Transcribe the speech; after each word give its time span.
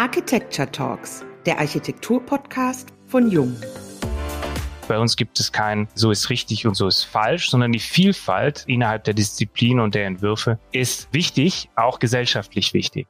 Architecture 0.00 0.72
Talks, 0.72 1.26
der 1.44 1.58
Architektur-Podcast 1.58 2.88
von 3.08 3.30
Jung. 3.30 3.54
Bei 4.88 4.98
uns 4.98 5.14
gibt 5.14 5.38
es 5.38 5.52
kein 5.52 5.88
so 5.94 6.10
ist 6.10 6.30
richtig 6.30 6.66
und 6.66 6.74
so 6.74 6.88
ist 6.88 7.02
falsch, 7.02 7.50
sondern 7.50 7.70
die 7.70 7.80
Vielfalt 7.80 8.64
innerhalb 8.66 9.04
der 9.04 9.12
Disziplin 9.12 9.78
und 9.78 9.94
der 9.94 10.06
Entwürfe 10.06 10.58
ist 10.72 11.12
wichtig, 11.12 11.68
auch 11.76 11.98
gesellschaftlich 11.98 12.72
wichtig. 12.72 13.08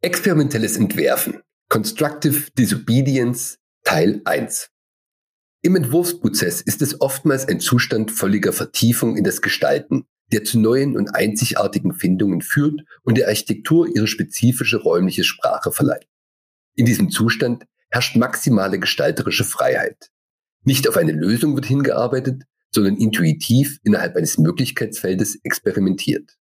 Experimentelles 0.00 0.76
Entwerfen. 0.76 1.42
Constructive 1.68 2.50
Disobedience 2.58 3.60
Teil 3.84 4.20
1. 4.24 4.72
Im 5.62 5.76
Entwurfsprozess 5.76 6.60
ist 6.60 6.82
es 6.82 7.00
oftmals 7.00 7.46
ein 7.46 7.60
Zustand 7.60 8.10
völliger 8.10 8.52
Vertiefung 8.52 9.16
in 9.16 9.22
das 9.22 9.42
Gestalten, 9.42 10.08
der 10.32 10.44
zu 10.44 10.58
neuen 10.58 10.96
und 10.96 11.14
einzigartigen 11.14 11.94
Findungen 11.94 12.42
führt 12.42 12.82
und 13.02 13.16
der 13.16 13.28
Architektur 13.28 13.88
ihre 13.88 14.06
spezifische 14.06 14.78
räumliche 14.78 15.24
Sprache 15.24 15.72
verleiht. 15.72 16.06
In 16.74 16.86
diesem 16.86 17.10
Zustand 17.10 17.64
herrscht 17.90 18.16
maximale 18.16 18.78
gestalterische 18.78 19.44
Freiheit. 19.44 20.10
Nicht 20.64 20.88
auf 20.88 20.96
eine 20.96 21.12
Lösung 21.12 21.54
wird 21.54 21.66
hingearbeitet, 21.66 22.44
sondern 22.70 22.96
intuitiv 22.96 23.78
innerhalb 23.82 24.16
eines 24.16 24.38
Möglichkeitsfeldes 24.38 25.38
experimentiert. 25.42 26.36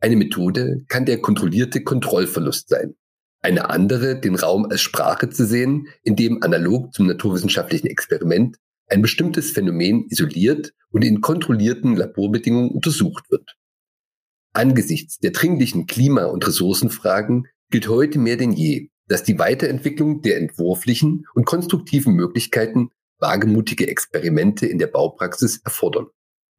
Eine 0.00 0.16
Methode 0.16 0.84
kann 0.88 1.04
der 1.04 1.20
kontrollierte 1.20 1.84
Kontrollverlust 1.84 2.70
sein. 2.70 2.96
Eine 3.42 3.68
andere, 3.68 4.18
den 4.18 4.34
Raum 4.34 4.66
als 4.66 4.80
Sprache 4.80 5.28
zu 5.28 5.46
sehen, 5.46 5.88
in 6.02 6.16
dem 6.16 6.42
analog 6.42 6.94
zum 6.94 7.06
naturwissenschaftlichen 7.06 7.86
Experiment 7.86 8.56
ein 8.90 9.02
bestimmtes 9.02 9.52
Phänomen 9.52 10.06
isoliert 10.08 10.72
und 10.90 11.02
in 11.02 11.20
kontrollierten 11.20 11.96
Laborbedingungen 11.96 12.70
untersucht 12.70 13.30
wird. 13.30 13.56
Angesichts 14.52 15.18
der 15.18 15.30
dringlichen 15.30 15.86
Klima- 15.86 16.24
und 16.24 16.46
Ressourcenfragen 16.46 17.46
gilt 17.70 17.88
heute 17.88 18.18
mehr 18.18 18.36
denn 18.36 18.52
je, 18.52 18.88
dass 19.06 19.22
die 19.22 19.38
Weiterentwicklung 19.38 20.22
der 20.22 20.38
entwurflichen 20.38 21.26
und 21.34 21.44
konstruktiven 21.44 22.14
Möglichkeiten 22.14 22.90
wagemutige 23.18 23.86
Experimente 23.86 24.66
in 24.66 24.78
der 24.78 24.86
Baupraxis 24.88 25.60
erfordern. 25.64 26.06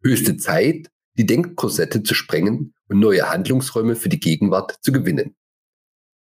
Höchste 0.03 0.37
Zeit, 0.37 0.89
die 1.17 1.25
Denkkorsette 1.25 2.03
zu 2.03 2.13
sprengen 2.13 2.73
und 2.87 2.99
neue 2.99 3.29
Handlungsräume 3.29 3.95
für 3.95 4.09
die 4.09 4.19
Gegenwart 4.19 4.77
zu 4.81 4.91
gewinnen. 4.91 5.35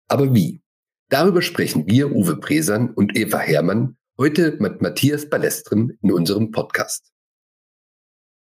Aber 0.08 0.34
wie? 0.34 0.62
Darüber 1.10 1.42
sprechen 1.42 1.88
wir, 1.88 2.12
Uwe 2.12 2.38
Bresan 2.38 2.92
und 2.92 3.16
Eva 3.16 3.40
Herrmann, 3.40 3.98
Heute 4.18 4.56
mit 4.62 4.82
Matthias 4.82 5.30
Balestrim 5.30 5.98
in 6.02 6.10
unserem 6.10 6.52
Podcast. 6.52 7.12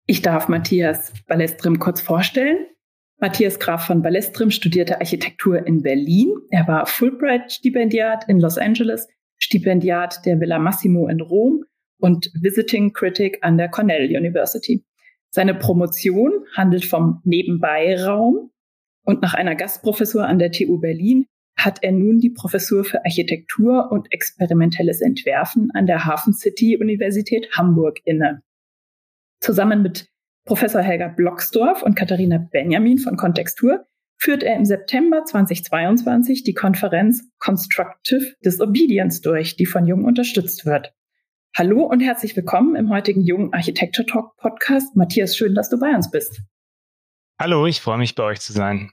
Ich 0.07 0.21
darf 0.21 0.49
Matthias 0.49 1.15
Balestrim 1.27 1.79
kurz 1.79 2.03
vorstellen. 2.03 2.67
Matthias 3.21 3.59
Graf 3.59 3.87
von 3.87 4.03
Balestrim 4.03 4.51
studierte 4.51 5.01
Architektur 5.01 5.67
in 5.67 5.81
Berlin. 5.81 6.35
Er 6.51 6.69
war 6.69 6.85
Fulbright-Stipendiat 6.85 8.29
in 8.29 8.39
Los 8.39 8.59
Angeles, 8.59 9.09
Stipendiat 9.39 10.27
der 10.27 10.39
Villa 10.41 10.59
Massimo 10.59 11.09
in 11.09 11.23
Rom 11.23 11.65
und 12.01 12.31
Visiting 12.35 12.93
Critic 12.93 13.39
an 13.41 13.57
der 13.57 13.71
Cornell 13.71 14.15
University. 14.15 14.85
Seine 15.31 15.55
Promotion 15.55 16.45
handelt 16.55 16.85
vom 16.85 17.23
Nebenbeiraum 17.25 18.51
und 19.05 19.23
nach 19.23 19.33
einer 19.33 19.55
Gastprofessur 19.55 20.27
an 20.27 20.39
der 20.39 20.53
TU 20.53 20.79
Berlin 20.79 21.27
hat 21.57 21.83
er 21.83 21.93
nun 21.93 22.21
die 22.21 22.31
Professur 22.31 22.85
für 22.85 23.05
Architektur 23.05 23.91
und 23.91 24.13
experimentelles 24.13 25.01
Entwerfen 25.01 25.71
an 25.73 25.87
der 25.87 26.05
Hafen 26.05 26.35
City 26.35 26.79
Universität 26.81 27.49
Hamburg 27.57 27.99
inne. 28.05 28.43
Zusammen 29.41 29.83
mit 29.83 30.09
Professor 30.45 30.81
Helga 30.81 31.09
Blocksdorf 31.09 31.83
und 31.83 31.97
Katharina 31.97 32.39
Benjamin 32.39 32.99
von 32.99 33.17
Kontextur 33.17 33.87
führt 34.19 34.43
er 34.43 34.57
im 34.57 34.65
September 34.65 35.25
2022 35.25 36.45
die 36.45 36.55
Konferenz 36.55 37.29
Constructive 37.39 38.35
Disobedience 38.45 39.21
durch, 39.21 39.57
die 39.57 39.67
von 39.67 39.87
Jung 39.87 40.05
unterstützt 40.05 40.65
wird. 40.67 40.95
Hallo 41.55 41.85
und 41.85 42.01
herzlich 42.01 42.37
willkommen 42.37 42.77
im 42.77 42.91
heutigen 42.91 43.23
Jung 43.23 43.53
Architecture 43.53 44.07
Talk 44.07 44.37
Podcast. 44.37 44.95
Matthias, 44.95 45.37
schön, 45.37 45.55
dass 45.55 45.71
du 45.71 45.79
bei 45.79 45.95
uns 45.95 46.11
bist. 46.11 46.43
Hallo, 47.41 47.67
ich 47.67 47.81
freue 47.81 47.99
mich 47.99 48.15
bei 48.15 48.25
euch 48.25 48.41
zu 48.41 48.53
sein. 48.53 48.91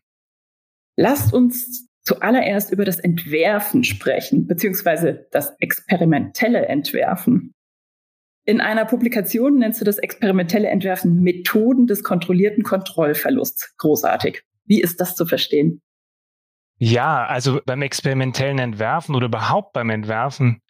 Lasst 0.95 1.33
uns 1.33 1.87
zuallererst 2.03 2.71
über 2.71 2.85
das 2.85 2.99
Entwerfen 2.99 3.83
sprechen, 3.83 4.47
beziehungsweise 4.47 5.27
das 5.31 5.55
experimentelle 5.59 6.65
Entwerfen. 6.65 7.53
In 8.45 8.59
einer 8.59 8.85
Publikation 8.85 9.57
nennst 9.57 9.79
du 9.79 9.85
das 9.85 9.97
experimentelle 9.97 10.67
Entwerfen 10.67 11.21
Methoden 11.21 11.87
des 11.87 12.03
kontrollierten 12.03 12.63
Kontrollverlusts. 12.63 13.75
Großartig. 13.77 14.43
Wie 14.65 14.81
ist 14.81 14.99
das 14.99 15.15
zu 15.15 15.25
verstehen? 15.25 15.81
Ja, 16.77 17.25
also 17.25 17.61
beim 17.65 17.81
experimentellen 17.81 18.59
Entwerfen 18.59 19.15
oder 19.15 19.27
überhaupt 19.27 19.71
beim 19.71 19.89
Entwerfen 19.89 20.61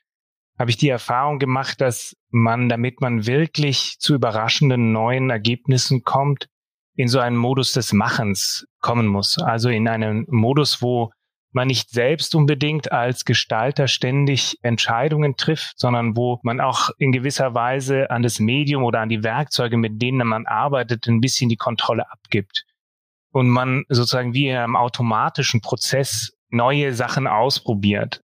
habe 0.60 0.70
ich 0.70 0.78
die 0.78 0.90
Erfahrung 0.90 1.40
gemacht, 1.40 1.82
dass 1.82 2.16
man, 2.30 2.70
damit 2.70 3.02
man 3.02 3.26
wirklich 3.26 3.98
zu 4.00 4.14
überraschenden 4.14 4.92
neuen 4.92 5.32
Ergebnissen 5.32 6.04
kommt, 6.04 6.48
in 6.96 7.08
so 7.08 7.20
einen 7.20 7.38
Modus 7.38 7.72
des 7.72 7.92
Machens 7.92 8.68
kommen 8.80 9.08
muss. 9.08 9.40
Also 9.40 9.70
in 9.70 9.88
einen 9.88 10.26
Modus, 10.30 10.82
wo 10.82 11.12
man 11.54 11.68
nicht 11.68 11.90
selbst 11.90 12.36
unbedingt 12.36 12.92
als 12.92 13.26
Gestalter 13.26 13.88
ständig 13.88 14.58
Entscheidungen 14.62 15.36
trifft, 15.36 15.80
sondern 15.80 16.16
wo 16.18 16.40
man 16.44 16.60
auch 16.60 16.90
in 16.98 17.12
gewisser 17.12 17.54
Weise 17.54 18.10
an 18.10 18.24
das 18.24 18.40
Medium 18.40 18.84
oder 18.84 19.02
an 19.02 19.10
die 19.10 19.24
Werkzeuge, 19.24 19.78
mit 19.78 20.02
denen 20.02 20.28
man 20.28 20.46
arbeitet, 20.46 21.08
ein 21.08 21.22
bisschen 21.22 21.50
die 21.50 21.58
Kontrolle 21.58 22.12
abgibt. 22.12 22.66
Und 23.32 23.50
man 23.50 23.84
sozusagen 23.90 24.34
wie 24.34 24.50
in 24.50 24.58
einem 24.58 24.76
automatischen 24.76 25.62
Prozess 25.62 26.34
neue 26.50 26.94
Sachen 26.94 27.28
ausprobiert. 27.28 28.22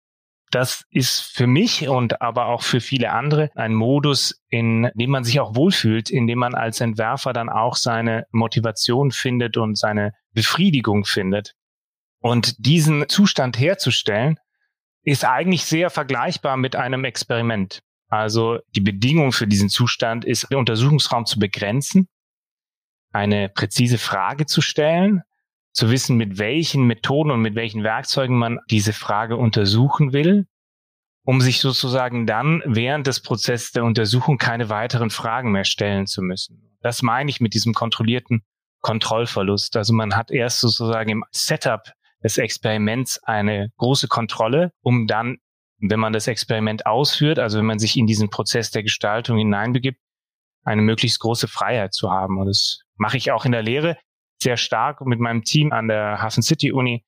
Das 0.52 0.84
ist 0.90 1.22
für 1.22 1.46
mich 1.46 1.88
und 1.88 2.22
aber 2.22 2.48
auch 2.48 2.64
für 2.64 2.80
viele 2.82 3.12
andere 3.12 3.52
ein 3.56 3.74
Modus, 3.74 4.42
in 4.50 4.90
dem 4.96 5.12
man 5.12 5.24
sich 5.24 5.40
auch 5.40 5.56
wohlfühlt, 5.56 6.10
in 6.10 6.26
dem 6.26 6.40
man 6.40 6.56
als 6.56 6.82
Entwerfer 6.82 7.34
dann 7.34 7.50
auch 7.50 7.76
seine 7.76 8.26
Motivation 8.32 9.12
findet 9.12 9.58
und 9.58 9.78
seine 9.78 10.14
Befriedigung 10.34 11.06
findet. 11.06 11.54
Und 12.22 12.66
diesen 12.66 13.08
Zustand 13.08 13.60
herzustellen, 13.60 14.38
ist 15.04 15.26
eigentlich 15.26 15.64
sehr 15.64 15.90
vergleichbar 15.90 16.58
mit 16.58 16.76
einem 16.76 17.06
Experiment. 17.06 17.82
Also 18.10 18.60
die 18.76 18.82
Bedingung 18.82 19.32
für 19.32 19.48
diesen 19.48 19.70
Zustand 19.70 20.26
ist, 20.26 20.50
den 20.52 20.58
Untersuchungsraum 20.58 21.26
zu 21.26 21.40
begrenzen, 21.40 22.08
eine 23.12 23.50
präzise 23.50 23.98
Frage 23.98 24.46
zu 24.46 24.62
stellen, 24.62 25.22
zu 25.72 25.90
wissen, 25.90 26.18
mit 26.18 26.40
welchen 26.40 26.86
Methoden 26.86 27.32
und 27.32 27.42
mit 27.42 27.56
welchen 27.56 27.84
Werkzeugen 27.84 28.38
man 28.38 28.60
diese 28.70 28.94
Frage 28.94 29.38
untersuchen 29.38 30.14
will, 30.14 30.48
um 31.24 31.42
sich 31.42 31.60
sozusagen 31.60 32.26
dann 32.26 32.64
während 32.66 33.08
des 33.08 33.22
Prozesses 33.22 33.72
der 33.72 33.84
Untersuchung 33.84 34.38
keine 34.38 34.70
weiteren 34.70 35.12
Fragen 35.12 35.52
mehr 35.52 35.64
stellen 35.64 36.08
zu 36.08 36.22
müssen. 36.22 36.78
Das 36.82 37.02
meine 37.02 37.30
ich 37.30 37.40
mit 37.40 37.54
diesem 37.54 37.74
kontrollierten 37.74 38.44
Kontrollverlust. 38.82 39.78
Also 39.78 39.94
man 39.94 40.16
hat 40.16 40.32
erst 40.32 40.60
sozusagen 40.60 41.10
im 41.10 41.26
Setup 41.32 41.82
des 42.24 42.38
Experiments 42.38 43.22
eine 43.24 43.70
große 43.78 44.08
Kontrolle, 44.08 44.72
um 44.82 45.08
dann, 45.08 45.38
wenn 45.80 46.00
man 46.00 46.14
das 46.14 46.28
Experiment 46.28 46.86
ausführt, 46.86 47.40
also 47.40 47.58
wenn 47.58 47.66
man 47.66 47.80
sich 47.80 47.98
in 47.98 48.08
diesen 48.08 48.30
Prozess 48.30 48.72
der 48.72 48.84
Gestaltung 48.84 49.38
hineinbegibt, 49.38 50.00
eine 50.64 50.82
möglichst 50.82 51.20
große 51.20 51.48
Freiheit 51.48 51.94
zu 51.94 52.12
haben. 52.12 52.38
Und 52.40 52.48
das 52.48 52.82
mache 52.96 53.18
ich 53.18 53.32
auch 53.32 53.46
in 53.46 53.54
der 53.54 53.64
Lehre 53.64 53.98
sehr 54.42 54.58
stark 54.58 55.06
mit 55.06 55.20
meinem 55.20 55.44
Team 55.44 55.72
an 55.72 55.88
der 55.88 56.22
Hafen 56.22 56.44
City 56.44 56.72
Uni, 56.72 57.06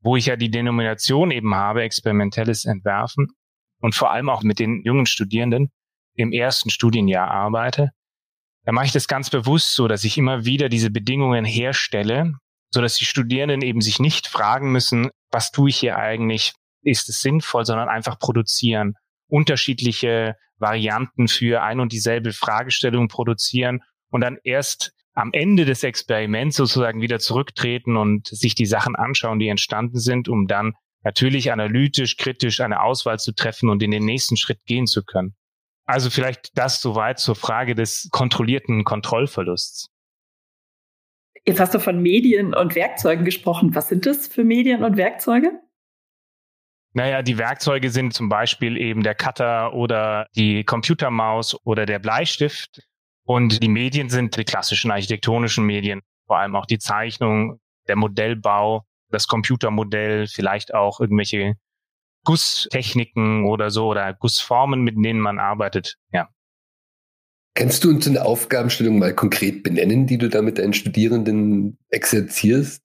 wo 0.00 0.16
ich 0.16 0.26
ja 0.26 0.36
die 0.36 0.50
Denomination 0.50 1.30
eben 1.30 1.54
habe, 1.54 1.82
experimentelles 1.82 2.64
Entwerfen 2.64 3.28
und 3.80 3.94
vor 3.94 4.10
allem 4.10 4.28
auch 4.28 4.42
mit 4.42 4.58
den 4.58 4.82
jungen 4.82 5.06
Studierenden 5.06 5.70
im 6.14 6.32
ersten 6.32 6.70
Studienjahr 6.70 7.30
arbeite. 7.30 7.90
Da 8.64 8.72
mache 8.72 8.86
ich 8.86 8.92
das 8.92 9.08
ganz 9.08 9.30
bewusst 9.30 9.74
so, 9.74 9.88
dass 9.88 10.04
ich 10.04 10.18
immer 10.18 10.44
wieder 10.44 10.68
diese 10.68 10.90
Bedingungen 10.90 11.44
herstelle, 11.44 12.34
so 12.72 12.80
dass 12.80 12.96
die 12.96 13.04
Studierenden 13.04 13.62
eben 13.62 13.80
sich 13.80 13.98
nicht 13.98 14.26
fragen 14.26 14.72
müssen, 14.72 15.10
was 15.30 15.50
tue 15.50 15.70
ich 15.70 15.76
hier 15.76 15.96
eigentlich? 15.96 16.52
Ist 16.82 17.08
es 17.08 17.20
sinnvoll, 17.20 17.64
sondern 17.64 17.88
einfach 17.88 18.18
produzieren, 18.18 18.94
unterschiedliche 19.28 20.36
Varianten 20.58 21.28
für 21.28 21.62
ein 21.62 21.80
und 21.80 21.92
dieselbe 21.92 22.32
Fragestellung 22.32 23.08
produzieren 23.08 23.82
und 24.10 24.22
dann 24.22 24.38
erst 24.42 24.92
am 25.14 25.30
Ende 25.32 25.64
des 25.64 25.82
Experiments 25.82 26.56
sozusagen 26.56 27.02
wieder 27.02 27.18
zurücktreten 27.18 27.96
und 27.96 28.28
sich 28.28 28.54
die 28.54 28.66
Sachen 28.66 28.96
anschauen, 28.96 29.38
die 29.38 29.48
entstanden 29.48 29.98
sind, 29.98 30.28
um 30.28 30.46
dann 30.46 30.72
natürlich 31.04 31.52
analytisch, 31.52 32.16
kritisch 32.16 32.60
eine 32.60 32.80
Auswahl 32.80 33.18
zu 33.18 33.32
treffen 33.32 33.68
und 33.68 33.82
in 33.82 33.90
den 33.90 34.04
nächsten 34.04 34.36
Schritt 34.36 34.64
gehen 34.64 34.86
zu 34.86 35.04
können. 35.04 35.34
Also 35.84 36.10
vielleicht 36.10 36.56
das 36.56 36.80
soweit 36.80 37.18
zur 37.18 37.34
Frage 37.34 37.74
des 37.74 38.08
kontrollierten 38.12 38.84
Kontrollverlusts. 38.84 39.88
Jetzt 41.44 41.58
hast 41.58 41.74
du 41.74 41.80
von 41.80 42.00
Medien 42.00 42.54
und 42.54 42.74
Werkzeugen 42.74 43.24
gesprochen. 43.24 43.74
Was 43.74 43.88
sind 43.88 44.06
das 44.06 44.28
für 44.28 44.44
Medien 44.44 44.84
und 44.84 44.96
Werkzeuge? 44.96 45.60
Naja, 46.94 47.22
die 47.22 47.38
Werkzeuge 47.38 47.90
sind 47.90 48.12
zum 48.12 48.28
Beispiel 48.28 48.76
eben 48.76 49.02
der 49.02 49.14
Cutter 49.14 49.72
oder 49.72 50.26
die 50.36 50.62
Computermaus 50.62 51.56
oder 51.64 51.86
der 51.86 51.98
Bleistift. 51.98 52.82
Und 53.24 53.62
die 53.62 53.68
Medien 53.68 54.10
sind 54.10 54.36
die 54.36 54.44
klassischen 54.44 54.90
architektonischen 54.90 55.64
Medien, 55.64 56.02
vor 56.26 56.38
allem 56.38 56.54
auch 56.54 56.66
die 56.66 56.78
Zeichnung, 56.78 57.60
der 57.88 57.96
Modellbau, 57.96 58.84
das 59.08 59.26
Computermodell, 59.26 60.26
vielleicht 60.26 60.74
auch 60.74 61.00
irgendwelche 61.00 61.54
Gusstechniken 62.24 63.46
oder 63.46 63.70
so 63.70 63.88
oder 63.88 64.12
Gussformen, 64.14 64.82
mit 64.82 64.94
denen 64.96 65.20
man 65.20 65.38
arbeitet. 65.38 65.96
Ja. 66.12 66.28
Kannst 67.54 67.84
du 67.84 67.90
uns 67.90 68.08
eine 68.08 68.24
Aufgabenstellung 68.24 68.98
mal 68.98 69.14
konkret 69.14 69.62
benennen, 69.62 70.06
die 70.06 70.16
du 70.16 70.28
da 70.28 70.40
mit 70.40 70.58
deinen 70.58 70.72
Studierenden 70.72 71.78
exerzierst? 71.90 72.82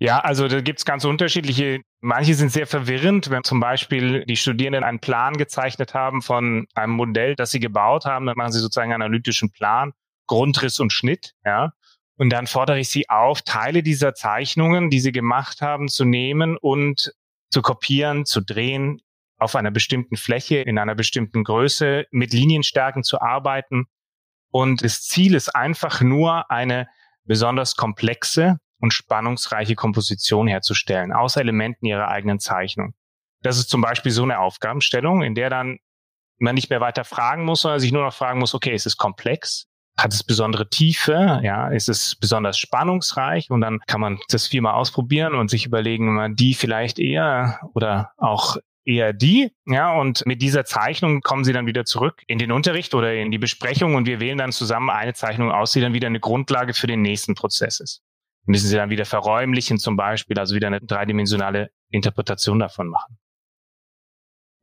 Ja, 0.00 0.20
also 0.20 0.46
da 0.46 0.60
gibt's 0.60 0.84
ganz 0.84 1.04
unterschiedliche. 1.04 1.80
Manche 2.00 2.34
sind 2.34 2.52
sehr 2.52 2.66
verwirrend, 2.66 3.30
wenn 3.30 3.42
zum 3.42 3.58
Beispiel 3.58 4.24
die 4.26 4.36
Studierenden 4.36 4.84
einen 4.84 5.00
Plan 5.00 5.36
gezeichnet 5.36 5.92
haben 5.92 6.22
von 6.22 6.66
einem 6.74 6.92
Modell, 6.92 7.34
das 7.34 7.50
sie 7.50 7.58
gebaut 7.60 8.04
haben, 8.04 8.26
dann 8.26 8.36
machen 8.36 8.52
sie 8.52 8.60
sozusagen 8.60 8.92
einen 8.92 9.02
analytischen 9.02 9.50
Plan, 9.50 9.92
Grundriss 10.26 10.78
und 10.78 10.92
Schnitt, 10.92 11.34
ja. 11.44 11.72
Und 12.16 12.30
dann 12.30 12.46
fordere 12.46 12.78
ich 12.80 12.88
sie 12.88 13.08
auf, 13.08 13.42
Teile 13.42 13.82
dieser 13.82 14.14
Zeichnungen, 14.14 14.90
die 14.90 15.00
sie 15.00 15.12
gemacht 15.12 15.60
haben, 15.60 15.88
zu 15.88 16.04
nehmen 16.04 16.56
und 16.56 17.12
zu 17.50 17.62
kopieren, 17.62 18.24
zu 18.24 18.40
drehen, 18.40 19.00
auf 19.38 19.56
einer 19.56 19.70
bestimmten 19.70 20.16
Fläche, 20.16 20.58
in 20.58 20.78
einer 20.78 20.94
bestimmten 20.94 21.44
Größe, 21.44 22.06
mit 22.10 22.32
Linienstärken 22.32 23.02
zu 23.02 23.20
arbeiten. 23.20 23.86
Und 24.50 24.84
das 24.84 25.02
Ziel 25.02 25.34
ist 25.34 25.54
einfach 25.54 26.00
nur 26.00 26.50
eine 26.50 26.88
besonders 27.24 27.76
komplexe 27.76 28.58
und 28.80 28.92
spannungsreiche 28.92 29.74
Komposition 29.74 30.48
herzustellen, 30.48 31.12
aus 31.12 31.36
Elementen 31.36 31.86
ihrer 31.86 32.08
eigenen 32.08 32.40
Zeichnung. 32.40 32.94
Das 33.42 33.58
ist 33.58 33.70
zum 33.70 33.80
Beispiel 33.80 34.12
so 34.12 34.22
eine 34.22 34.40
Aufgabenstellung, 34.40 35.22
in 35.22 35.34
der 35.34 35.50
dann 35.50 35.78
man 36.38 36.54
nicht 36.54 36.70
mehr 36.70 36.80
weiter 36.80 37.04
fragen 37.04 37.44
muss, 37.44 37.62
sondern 37.62 37.80
sich 37.80 37.92
nur 37.92 38.04
noch 38.04 38.14
fragen 38.14 38.38
muss, 38.38 38.54
okay, 38.54 38.74
ist 38.74 38.86
es 38.86 38.96
komplex? 38.96 39.66
Hat 39.96 40.12
es 40.12 40.22
besondere 40.22 40.68
Tiefe? 40.68 41.40
Ja, 41.42 41.68
ist 41.68 41.88
es 41.88 42.14
besonders 42.14 42.56
spannungsreich? 42.58 43.50
Und 43.50 43.60
dann 43.60 43.80
kann 43.88 44.00
man 44.00 44.20
das 44.28 44.46
viermal 44.46 44.74
ausprobieren 44.74 45.34
und 45.34 45.50
sich 45.50 45.66
überlegen, 45.66 46.36
die 46.36 46.54
vielleicht 46.54 47.00
eher 47.00 47.60
oder 47.74 48.12
auch 48.16 48.56
eher 48.88 49.12
die. 49.12 49.52
Ja, 49.66 49.94
und 49.94 50.24
mit 50.26 50.40
dieser 50.40 50.64
Zeichnung 50.64 51.20
kommen 51.20 51.44
sie 51.44 51.52
dann 51.52 51.66
wieder 51.66 51.84
zurück 51.84 52.22
in 52.26 52.38
den 52.38 52.50
Unterricht 52.50 52.94
oder 52.94 53.14
in 53.14 53.30
die 53.30 53.38
Besprechung 53.38 53.94
und 53.94 54.06
wir 54.06 54.18
wählen 54.18 54.38
dann 54.38 54.50
zusammen 54.50 54.90
eine 54.90 55.12
Zeichnung 55.12 55.52
aus, 55.52 55.72
die 55.72 55.80
dann 55.80 55.92
wieder 55.92 56.06
eine 56.06 56.20
Grundlage 56.20 56.72
für 56.72 56.86
den 56.86 57.02
nächsten 57.02 57.34
Prozess 57.34 57.80
ist. 57.80 58.02
Müssen 58.46 58.66
sie 58.66 58.76
dann 58.76 58.88
wieder 58.88 59.04
verräumlichen 59.04 59.78
zum 59.78 59.96
Beispiel, 59.96 60.38
also 60.38 60.54
wieder 60.54 60.68
eine 60.68 60.80
dreidimensionale 60.80 61.70
Interpretation 61.90 62.58
davon 62.58 62.88
machen. 62.88 63.18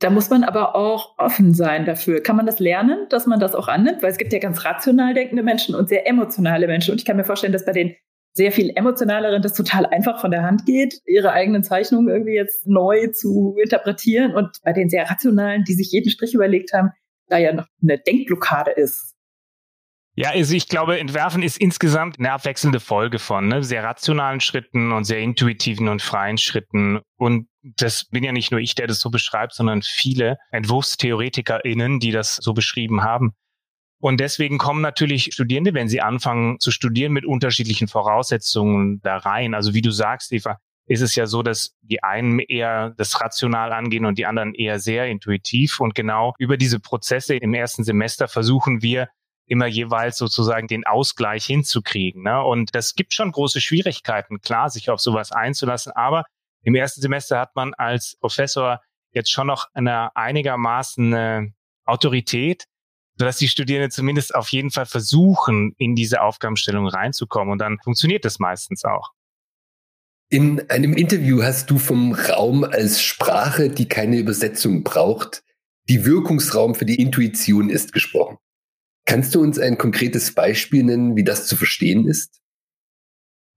Da 0.00 0.10
muss 0.10 0.28
man 0.28 0.44
aber 0.44 0.74
auch 0.74 1.16
offen 1.18 1.54
sein 1.54 1.86
dafür. 1.86 2.22
Kann 2.22 2.36
man 2.36 2.44
das 2.44 2.58
lernen, 2.58 3.06
dass 3.08 3.26
man 3.26 3.40
das 3.40 3.54
auch 3.54 3.68
annimmt? 3.68 4.02
Weil 4.02 4.10
es 4.10 4.18
gibt 4.18 4.32
ja 4.32 4.40
ganz 4.40 4.64
rational 4.64 5.14
denkende 5.14 5.42
Menschen 5.42 5.74
und 5.74 5.88
sehr 5.88 6.06
emotionale 6.06 6.66
Menschen. 6.66 6.90
Und 6.90 6.98
ich 6.98 7.06
kann 7.06 7.16
mir 7.16 7.24
vorstellen, 7.24 7.52
dass 7.52 7.64
bei 7.64 7.72
den 7.72 7.96
sehr 8.36 8.52
viel 8.52 8.70
emotionaleren 8.76 9.40
das 9.40 9.54
total 9.54 9.86
einfach 9.86 10.20
von 10.20 10.30
der 10.30 10.42
Hand 10.42 10.66
geht, 10.66 11.00
ihre 11.06 11.32
eigenen 11.32 11.64
Zeichnungen 11.64 12.08
irgendwie 12.08 12.34
jetzt 12.34 12.66
neu 12.66 13.08
zu 13.08 13.56
interpretieren. 13.62 14.34
Und 14.34 14.58
bei 14.62 14.74
den 14.74 14.90
sehr 14.90 15.10
rationalen, 15.10 15.64
die 15.64 15.72
sich 15.72 15.90
jeden 15.90 16.10
Strich 16.10 16.34
überlegt 16.34 16.74
haben, 16.74 16.90
da 17.28 17.38
ja 17.38 17.54
noch 17.54 17.66
eine 17.82 17.98
Denkblockade 17.98 18.72
ist. 18.72 19.14
Ja, 20.18 20.30
also 20.30 20.54
ich 20.54 20.68
glaube, 20.68 20.98
Entwerfen 20.98 21.42
ist 21.42 21.58
insgesamt 21.58 22.18
eine 22.18 22.32
abwechselnde 22.32 22.80
Folge 22.80 23.18
von 23.18 23.48
ne, 23.48 23.62
sehr 23.62 23.82
rationalen 23.82 24.40
Schritten 24.40 24.92
und 24.92 25.04
sehr 25.04 25.18
intuitiven 25.20 25.88
und 25.88 26.00
freien 26.00 26.38
Schritten. 26.38 27.00
Und 27.16 27.48
das 27.62 28.06
bin 28.06 28.22
ja 28.22 28.32
nicht 28.32 28.50
nur 28.50 28.60
ich, 28.60 28.74
der 28.74 28.86
das 28.86 29.00
so 29.00 29.10
beschreibt, 29.10 29.54
sondern 29.54 29.82
viele 29.82 30.38
EntwurfstheoretikerInnen, 30.52 32.00
die 32.00 32.12
das 32.12 32.36
so 32.36 32.54
beschrieben 32.54 33.02
haben. 33.02 33.34
Und 33.98 34.20
deswegen 34.20 34.58
kommen 34.58 34.82
natürlich 34.82 35.32
Studierende, 35.32 35.74
wenn 35.74 35.88
sie 35.88 36.00
anfangen 36.00 36.60
zu 36.60 36.70
studieren, 36.70 37.12
mit 37.12 37.24
unterschiedlichen 37.24 37.88
Voraussetzungen 37.88 39.00
da 39.00 39.16
rein. 39.16 39.54
Also 39.54 39.74
wie 39.74 39.82
du 39.82 39.90
sagst, 39.90 40.32
Eva, 40.32 40.58
ist 40.86 41.00
es 41.00 41.16
ja 41.16 41.26
so, 41.26 41.42
dass 41.42 41.74
die 41.80 42.02
einen 42.02 42.38
eher 42.38 42.90
das 42.90 43.20
rational 43.20 43.72
angehen 43.72 44.04
und 44.04 44.18
die 44.18 44.26
anderen 44.26 44.54
eher 44.54 44.78
sehr 44.78 45.06
intuitiv. 45.06 45.80
Und 45.80 45.94
genau 45.94 46.34
über 46.38 46.56
diese 46.56 46.78
Prozesse 46.78 47.36
im 47.36 47.54
ersten 47.54 47.84
Semester 47.84 48.28
versuchen 48.28 48.82
wir 48.82 49.08
immer 49.46 49.66
jeweils 49.66 50.18
sozusagen 50.18 50.66
den 50.66 50.86
Ausgleich 50.86 51.44
hinzukriegen. 51.46 52.22
Ne? 52.22 52.42
Und 52.42 52.74
das 52.74 52.94
gibt 52.94 53.14
schon 53.14 53.32
große 53.32 53.60
Schwierigkeiten, 53.60 54.40
klar, 54.40 54.70
sich 54.70 54.90
auf 54.90 55.00
sowas 55.00 55.32
einzulassen. 55.32 55.92
Aber 55.92 56.24
im 56.62 56.74
ersten 56.74 57.00
Semester 57.00 57.38
hat 57.38 57.54
man 57.54 57.74
als 57.74 58.16
Professor 58.20 58.80
jetzt 59.12 59.30
schon 59.30 59.46
noch 59.46 59.68
eine 59.72 60.14
einigermaßen 60.16 61.12
äh, 61.12 61.46
Autorität, 61.84 62.66
sodass 63.18 63.38
die 63.38 63.48
Studierenden 63.48 63.90
zumindest 63.90 64.34
auf 64.34 64.48
jeden 64.48 64.70
Fall 64.70 64.86
versuchen, 64.86 65.74
in 65.78 65.94
diese 65.94 66.20
Aufgabenstellung 66.20 66.86
reinzukommen. 66.86 67.52
Und 67.52 67.58
dann 67.58 67.78
funktioniert 67.82 68.24
das 68.24 68.38
meistens 68.38 68.84
auch. 68.84 69.12
In 70.28 70.68
einem 70.70 70.94
Interview 70.94 71.42
hast 71.42 71.70
du 71.70 71.78
vom 71.78 72.12
Raum 72.12 72.64
als 72.64 73.00
Sprache, 73.00 73.70
die 73.70 73.88
keine 73.88 74.18
Übersetzung 74.18 74.82
braucht, 74.82 75.44
die 75.88 76.04
Wirkungsraum 76.04 76.74
für 76.74 76.84
die 76.84 77.00
Intuition 77.00 77.70
ist 77.70 77.92
gesprochen. 77.92 78.38
Kannst 79.04 79.36
du 79.36 79.40
uns 79.40 79.58
ein 79.58 79.78
konkretes 79.78 80.34
Beispiel 80.34 80.82
nennen, 80.82 81.14
wie 81.14 81.22
das 81.22 81.46
zu 81.46 81.54
verstehen 81.54 82.08
ist? 82.08 82.40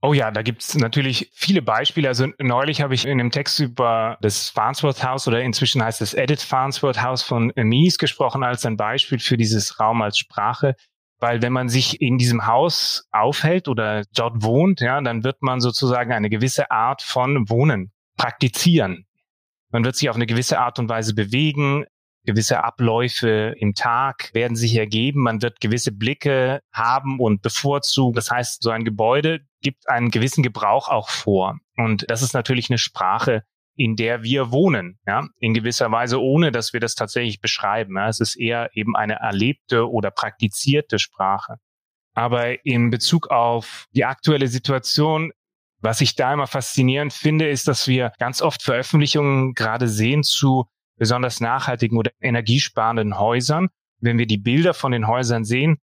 Oh 0.01 0.13
ja, 0.13 0.31
da 0.31 0.43
gibt's 0.43 0.75
natürlich 0.75 1.29
viele 1.33 1.61
Beispiele. 1.61 2.07
Also 2.07 2.27
neulich 2.39 2.81
habe 2.81 2.93
ich 2.93 3.05
in 3.05 3.19
einem 3.19 3.31
Text 3.31 3.59
über 3.59 4.17
das 4.21 4.49
Farnsworth 4.49 5.03
House 5.03 5.27
oder 5.27 5.41
inzwischen 5.41 5.83
heißt 5.83 6.01
es 6.01 6.13
Edit 6.13 6.41
Farnsworth 6.41 7.01
House 7.01 7.21
von 7.21 7.51
Mies 7.55 7.97
gesprochen 7.97 8.43
als 8.43 8.65
ein 8.65 8.77
Beispiel 8.77 9.19
für 9.19 9.35
dieses 9.35 9.79
Raum 9.79 10.01
als 10.01 10.17
Sprache. 10.17 10.75
Weil 11.19 11.41
wenn 11.41 11.51
man 11.51 11.67
sich 11.67 12.01
in 12.01 12.17
diesem 12.17 12.47
Haus 12.47 13.09
aufhält 13.11 13.67
oder 13.67 14.05
dort 14.13 14.41
wohnt, 14.41 14.79
ja, 14.79 15.01
dann 15.01 15.25
wird 15.25 15.41
man 15.41 15.59
sozusagen 15.59 16.13
eine 16.13 16.29
gewisse 16.29 16.71
Art 16.71 17.01
von 17.01 17.49
Wohnen 17.49 17.91
praktizieren. 18.15 19.05
Man 19.69 19.83
wird 19.83 19.97
sich 19.97 20.09
auf 20.09 20.15
eine 20.15 20.27
gewisse 20.27 20.59
Art 20.59 20.79
und 20.79 20.87
Weise 20.87 21.13
bewegen 21.13 21.85
gewisse 22.29 22.63
Abläufe 22.63 23.55
im 23.57 23.73
Tag 23.73 24.29
werden 24.33 24.55
sich 24.55 24.75
ergeben. 24.75 25.23
Man 25.23 25.41
wird 25.41 25.61
gewisse 25.61 25.91
Blicke 25.91 26.61
haben 26.71 27.19
und 27.19 27.41
bevorzugen. 27.41 28.13
Das 28.13 28.29
heißt, 28.29 28.61
so 28.61 28.69
ein 28.69 28.85
Gebäude 28.85 29.39
gibt 29.61 29.89
einen 29.89 30.11
gewissen 30.11 30.43
Gebrauch 30.43 30.89
auch 30.89 31.09
vor. 31.09 31.57
Und 31.75 32.05
das 32.07 32.21
ist 32.21 32.33
natürlich 32.33 32.69
eine 32.69 32.77
Sprache, 32.77 33.43
in 33.75 33.95
der 33.95 34.21
wir 34.21 34.51
wohnen, 34.51 34.99
ja, 35.07 35.27
in 35.39 35.55
gewisser 35.55 35.91
Weise, 35.91 36.21
ohne 36.21 36.51
dass 36.51 36.71
wir 36.71 36.79
das 36.79 36.93
tatsächlich 36.93 37.41
beschreiben. 37.41 37.95
Ja. 37.95 38.09
Es 38.09 38.19
ist 38.19 38.35
eher 38.35 38.69
eben 38.73 38.95
eine 38.95 39.15
erlebte 39.15 39.89
oder 39.89 40.11
praktizierte 40.11 40.99
Sprache. 40.99 41.55
Aber 42.13 42.63
in 42.63 42.91
Bezug 42.91 43.31
auf 43.31 43.87
die 43.95 44.05
aktuelle 44.05 44.49
Situation, 44.49 45.31
was 45.79 45.99
ich 46.01 46.15
da 46.15 46.33
immer 46.33 46.45
faszinierend 46.45 47.11
finde, 47.11 47.49
ist, 47.49 47.67
dass 47.67 47.87
wir 47.87 48.11
ganz 48.19 48.43
oft 48.43 48.61
Veröffentlichungen 48.61 49.55
gerade 49.55 49.87
sehen 49.87 50.21
zu 50.21 50.67
besonders 50.99 51.39
nachhaltigen 51.39 51.97
oder 51.97 52.11
energiesparenden 52.19 53.17
Häusern. 53.17 53.69
Wenn 53.99 54.17
wir 54.17 54.27
die 54.27 54.37
Bilder 54.37 54.73
von 54.73 54.91
den 54.91 55.07
Häusern 55.07 55.43
sehen, 55.43 55.79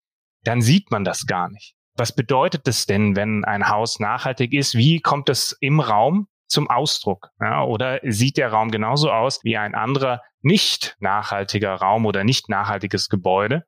dann 0.42 0.60
sieht 0.60 0.90
man 0.90 1.04
das 1.04 1.26
gar 1.26 1.48
nicht. 1.50 1.74
Was 1.94 2.14
bedeutet 2.14 2.66
es 2.66 2.86
denn, 2.86 3.16
wenn 3.16 3.44
ein 3.44 3.68
Haus 3.68 4.00
nachhaltig 4.00 4.52
ist? 4.54 4.74
Wie 4.74 5.00
kommt 5.00 5.28
es 5.28 5.56
im 5.60 5.78
Raum 5.78 6.26
zum 6.48 6.68
Ausdruck? 6.68 7.28
Ja, 7.38 7.64
oder 7.64 8.00
sieht 8.02 8.38
der 8.38 8.50
Raum 8.50 8.70
genauso 8.70 9.10
aus 9.10 9.40
wie 9.44 9.56
ein 9.56 9.74
anderer 9.74 10.20
nicht 10.40 10.96
nachhaltiger 11.00 11.74
Raum 11.74 12.06
oder 12.06 12.24
nicht 12.24 12.48
nachhaltiges 12.48 13.08
Gebäude? 13.08 13.64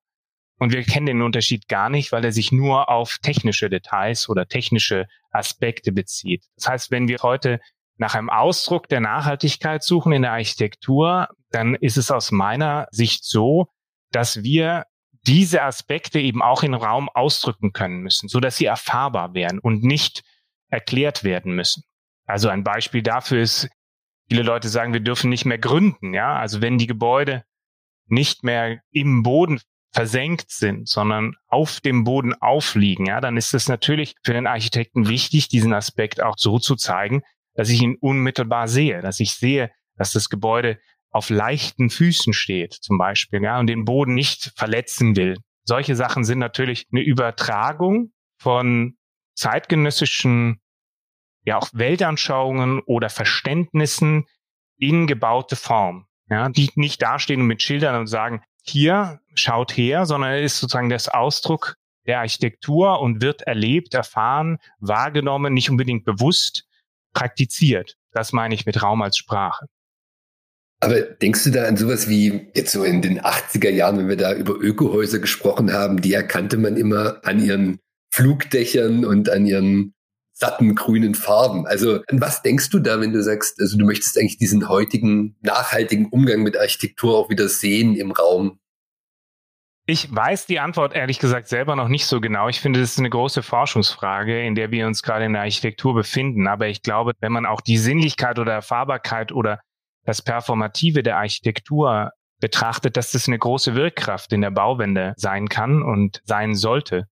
Und 0.58 0.72
wir 0.72 0.82
kennen 0.84 1.06
den 1.06 1.22
Unterschied 1.22 1.68
gar 1.68 1.90
nicht, 1.90 2.12
weil 2.12 2.24
er 2.24 2.32
sich 2.32 2.52
nur 2.52 2.88
auf 2.88 3.18
technische 3.20 3.68
Details 3.68 4.28
oder 4.28 4.46
technische 4.46 5.06
Aspekte 5.30 5.92
bezieht. 5.92 6.44
Das 6.56 6.68
heißt, 6.68 6.90
wenn 6.90 7.08
wir 7.08 7.18
heute 7.22 7.60
nach 7.96 8.14
einem 8.14 8.30
Ausdruck 8.30 8.88
der 8.88 9.00
Nachhaltigkeit 9.00 9.82
suchen 9.82 10.12
in 10.12 10.22
der 10.22 10.32
Architektur, 10.32 11.28
dann 11.50 11.74
ist 11.74 11.96
es 11.96 12.10
aus 12.10 12.32
meiner 12.32 12.88
Sicht 12.90 13.24
so, 13.24 13.68
dass 14.10 14.42
wir 14.42 14.84
diese 15.26 15.62
Aspekte 15.62 16.20
eben 16.20 16.42
auch 16.42 16.62
im 16.62 16.74
Raum 16.74 17.08
ausdrücken 17.08 17.72
können 17.72 18.00
müssen, 18.00 18.28
so 18.28 18.40
dass 18.40 18.56
sie 18.56 18.66
erfahrbar 18.66 19.34
werden 19.34 19.58
und 19.58 19.82
nicht 19.82 20.22
erklärt 20.68 21.24
werden 21.24 21.54
müssen. 21.54 21.84
Also 22.26 22.48
ein 22.48 22.64
Beispiel 22.64 23.02
dafür 23.02 23.40
ist, 23.42 23.68
viele 24.28 24.42
Leute 24.42 24.68
sagen, 24.68 24.92
wir 24.92 25.00
dürfen 25.00 25.30
nicht 25.30 25.44
mehr 25.44 25.58
gründen, 25.58 26.14
ja. 26.14 26.36
Also 26.36 26.60
wenn 26.60 26.78
die 26.78 26.86
Gebäude 26.86 27.44
nicht 28.06 28.44
mehr 28.44 28.80
im 28.90 29.22
Boden 29.22 29.60
versenkt 29.92 30.50
sind, 30.50 30.88
sondern 30.88 31.36
auf 31.46 31.80
dem 31.80 32.04
Boden 32.04 32.34
aufliegen, 32.34 33.06
ja, 33.06 33.20
dann 33.20 33.36
ist 33.36 33.54
es 33.54 33.68
natürlich 33.68 34.16
für 34.24 34.32
den 34.32 34.46
Architekten 34.46 35.08
wichtig, 35.08 35.48
diesen 35.48 35.72
Aspekt 35.72 36.22
auch 36.22 36.34
so 36.36 36.58
zu 36.58 36.74
zeigen, 36.74 37.22
dass 37.54 37.70
ich 37.70 37.82
ihn 37.82 37.96
unmittelbar 38.00 38.68
sehe, 38.68 39.00
dass 39.00 39.20
ich 39.20 39.34
sehe, 39.34 39.70
dass 39.96 40.12
das 40.12 40.28
Gebäude 40.28 40.78
auf 41.10 41.30
leichten 41.30 41.90
Füßen 41.90 42.32
steht, 42.32 42.74
zum 42.74 42.98
Beispiel, 42.98 43.42
ja, 43.42 43.60
und 43.60 43.68
den 43.68 43.84
Boden 43.84 44.14
nicht 44.14 44.52
verletzen 44.56 45.14
will. 45.16 45.38
Solche 45.62 45.94
Sachen 45.94 46.24
sind 46.24 46.40
natürlich 46.40 46.88
eine 46.92 47.02
Übertragung 47.02 48.12
von 48.36 48.96
zeitgenössischen, 49.36 50.60
ja, 51.44 51.56
auch 51.56 51.68
Weltanschauungen 51.72 52.80
oder 52.80 53.10
Verständnissen 53.10 54.26
in 54.76 55.06
gebaute 55.06 55.56
Form, 55.56 56.06
ja, 56.28 56.48
die 56.48 56.70
nicht 56.74 57.00
dastehen 57.00 57.46
mit 57.46 57.62
Schildern 57.62 58.00
und 58.00 58.06
sagen, 58.08 58.42
hier, 58.62 59.20
schaut 59.34 59.76
her, 59.76 60.06
sondern 60.06 60.30
er 60.30 60.42
ist 60.42 60.58
sozusagen 60.58 60.88
das 60.88 61.08
Ausdruck 61.08 61.76
der 62.06 62.20
Architektur 62.20 63.00
und 63.00 63.22
wird 63.22 63.42
erlebt, 63.42 63.94
erfahren, 63.94 64.58
wahrgenommen, 64.78 65.54
nicht 65.54 65.70
unbedingt 65.70 66.04
bewusst, 66.04 66.66
praktiziert. 67.14 67.96
Das 68.12 68.32
meine 68.32 68.54
ich 68.54 68.66
mit 68.66 68.82
Raum 68.82 69.02
als 69.02 69.16
Sprache. 69.16 69.66
Aber 70.80 71.00
denkst 71.00 71.44
du 71.44 71.50
da 71.50 71.64
an 71.64 71.78
sowas 71.78 72.08
wie 72.08 72.48
jetzt 72.54 72.72
so 72.72 72.84
in 72.84 73.00
den 73.00 73.20
80er 73.20 73.70
Jahren, 73.70 73.96
wenn 73.96 74.08
wir 74.08 74.16
da 74.16 74.34
über 74.34 74.54
Ökohäuser 74.54 75.18
gesprochen 75.18 75.72
haben, 75.72 76.02
die 76.02 76.12
erkannte 76.12 76.58
man 76.58 76.76
immer 76.76 77.20
an 77.24 77.42
ihren 77.42 77.78
Flugdächern 78.12 79.04
und 79.04 79.30
an 79.30 79.46
ihren 79.46 79.94
satten 80.34 80.74
grünen 80.74 81.14
Farben. 81.14 81.66
Also 81.66 82.02
an 82.08 82.20
was 82.20 82.42
denkst 82.42 82.68
du 82.70 82.80
da, 82.80 83.00
wenn 83.00 83.12
du 83.12 83.22
sagst, 83.22 83.60
also 83.60 83.78
du 83.78 83.86
möchtest 83.86 84.18
eigentlich 84.18 84.36
diesen 84.36 84.68
heutigen 84.68 85.36
nachhaltigen 85.40 86.06
Umgang 86.06 86.42
mit 86.42 86.58
Architektur 86.58 87.16
auch 87.16 87.30
wieder 87.30 87.48
sehen 87.48 87.96
im 87.96 88.10
Raum? 88.10 88.58
Ich 89.86 90.14
weiß 90.14 90.46
die 90.46 90.60
Antwort 90.60 90.94
ehrlich 90.94 91.18
gesagt 91.18 91.46
selber 91.46 91.76
noch 91.76 91.88
nicht 91.88 92.06
so 92.06 92.20
genau. 92.20 92.48
Ich 92.48 92.60
finde, 92.60 92.80
das 92.80 92.92
ist 92.92 92.98
eine 92.98 93.10
große 93.10 93.42
Forschungsfrage, 93.42 94.42
in 94.42 94.54
der 94.54 94.70
wir 94.70 94.86
uns 94.86 95.02
gerade 95.02 95.26
in 95.26 95.34
der 95.34 95.42
Architektur 95.42 95.94
befinden. 95.94 96.46
Aber 96.46 96.68
ich 96.68 96.80
glaube, 96.80 97.12
wenn 97.20 97.32
man 97.32 97.44
auch 97.44 97.60
die 97.60 97.76
Sinnlichkeit 97.76 98.38
oder 98.38 98.52
Erfahrbarkeit 98.52 99.30
oder 99.30 99.60
das 100.06 100.22
Performative 100.22 101.02
der 101.02 101.18
Architektur 101.18 102.12
betrachtet, 102.40 102.96
dass 102.96 103.12
das 103.12 103.28
eine 103.28 103.38
große 103.38 103.74
Wirkkraft 103.74 104.32
in 104.32 104.40
der 104.40 104.50
Bauwende 104.50 105.12
sein 105.16 105.48
kann 105.48 105.82
und 105.82 106.22
sein 106.24 106.54
sollte. 106.54 107.04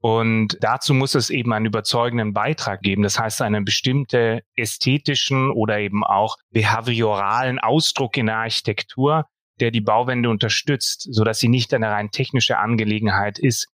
Und 0.00 0.56
dazu 0.60 0.94
muss 0.94 1.14
es 1.14 1.28
eben 1.28 1.52
einen 1.52 1.66
überzeugenden 1.66 2.32
Beitrag 2.32 2.80
geben. 2.80 3.02
Das 3.02 3.18
heißt, 3.18 3.42
einen 3.42 3.64
bestimmte 3.64 4.40
ästhetischen 4.54 5.50
oder 5.50 5.78
eben 5.78 6.04
auch 6.04 6.36
behavioralen 6.52 7.58
Ausdruck 7.58 8.16
in 8.16 8.26
der 8.26 8.36
Architektur, 8.36 9.26
der 9.60 9.70
die 9.70 9.80
Bauwende 9.80 10.30
unterstützt, 10.30 11.08
so 11.10 11.24
dass 11.24 11.38
sie 11.38 11.48
nicht 11.48 11.72
eine 11.74 11.90
rein 11.90 12.10
technische 12.10 12.58
Angelegenheit 12.58 13.38
ist, 13.38 13.68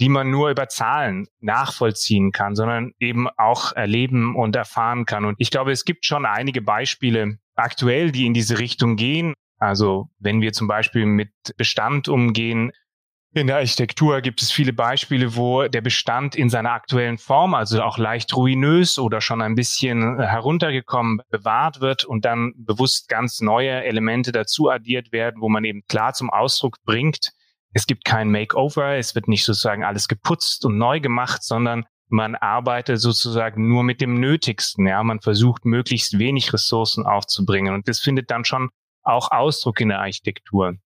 die 0.00 0.08
man 0.08 0.30
nur 0.30 0.50
über 0.50 0.68
Zahlen 0.68 1.26
nachvollziehen 1.40 2.32
kann, 2.32 2.54
sondern 2.54 2.92
eben 2.98 3.28
auch 3.36 3.72
erleben 3.72 4.36
und 4.36 4.54
erfahren 4.54 5.06
kann. 5.06 5.24
Und 5.24 5.36
ich 5.38 5.50
glaube, 5.50 5.72
es 5.72 5.84
gibt 5.84 6.04
schon 6.04 6.26
einige 6.26 6.60
Beispiele 6.60 7.38
aktuell, 7.54 8.12
die 8.12 8.26
in 8.26 8.34
diese 8.34 8.58
Richtung 8.58 8.96
gehen. 8.96 9.34
Also 9.58 10.08
wenn 10.18 10.42
wir 10.42 10.52
zum 10.52 10.68
Beispiel 10.68 11.06
mit 11.06 11.30
Bestand 11.56 12.08
umgehen, 12.08 12.72
in 13.36 13.46
der 13.46 13.56
Architektur 13.56 14.20
gibt 14.20 14.42
es 14.42 14.50
viele 14.50 14.72
Beispiele, 14.72 15.36
wo 15.36 15.68
der 15.68 15.80
Bestand 15.80 16.34
in 16.34 16.48
seiner 16.48 16.72
aktuellen 16.72 17.18
Form, 17.18 17.54
also 17.54 17.82
auch 17.82 17.98
leicht 17.98 18.34
ruinös 18.36 18.98
oder 18.98 19.20
schon 19.20 19.42
ein 19.42 19.54
bisschen 19.54 20.20
heruntergekommen, 20.20 21.20
bewahrt 21.30 21.80
wird 21.80 22.04
und 22.04 22.24
dann 22.24 22.52
bewusst 22.56 23.08
ganz 23.08 23.40
neue 23.40 23.84
Elemente 23.84 24.32
dazu 24.32 24.70
addiert 24.70 25.12
werden, 25.12 25.40
wo 25.40 25.48
man 25.48 25.64
eben 25.64 25.82
klar 25.88 26.14
zum 26.14 26.30
Ausdruck 26.30 26.78
bringt, 26.84 27.32
es 27.76 27.86
gibt 27.86 28.06
kein 28.06 28.30
Makeover, 28.30 28.96
es 28.96 29.14
wird 29.14 29.28
nicht 29.28 29.44
sozusagen 29.44 29.84
alles 29.84 30.08
geputzt 30.08 30.64
und 30.64 30.78
neu 30.78 30.98
gemacht, 30.98 31.42
sondern 31.42 31.84
man 32.08 32.34
arbeitet 32.34 33.00
sozusagen 33.00 33.68
nur 33.68 33.82
mit 33.82 34.00
dem 34.00 34.18
Nötigsten. 34.18 34.86
Ja, 34.86 35.02
man 35.02 35.20
versucht 35.20 35.66
möglichst 35.66 36.18
wenig 36.18 36.54
Ressourcen 36.54 37.04
aufzubringen 37.04 37.74
und 37.74 37.86
das 37.86 38.00
findet 38.00 38.30
dann 38.30 38.46
schon 38.46 38.70
auch 39.02 39.30
Ausdruck 39.30 39.80
in 39.80 39.90
der 39.90 40.00
Architektur 40.00 40.76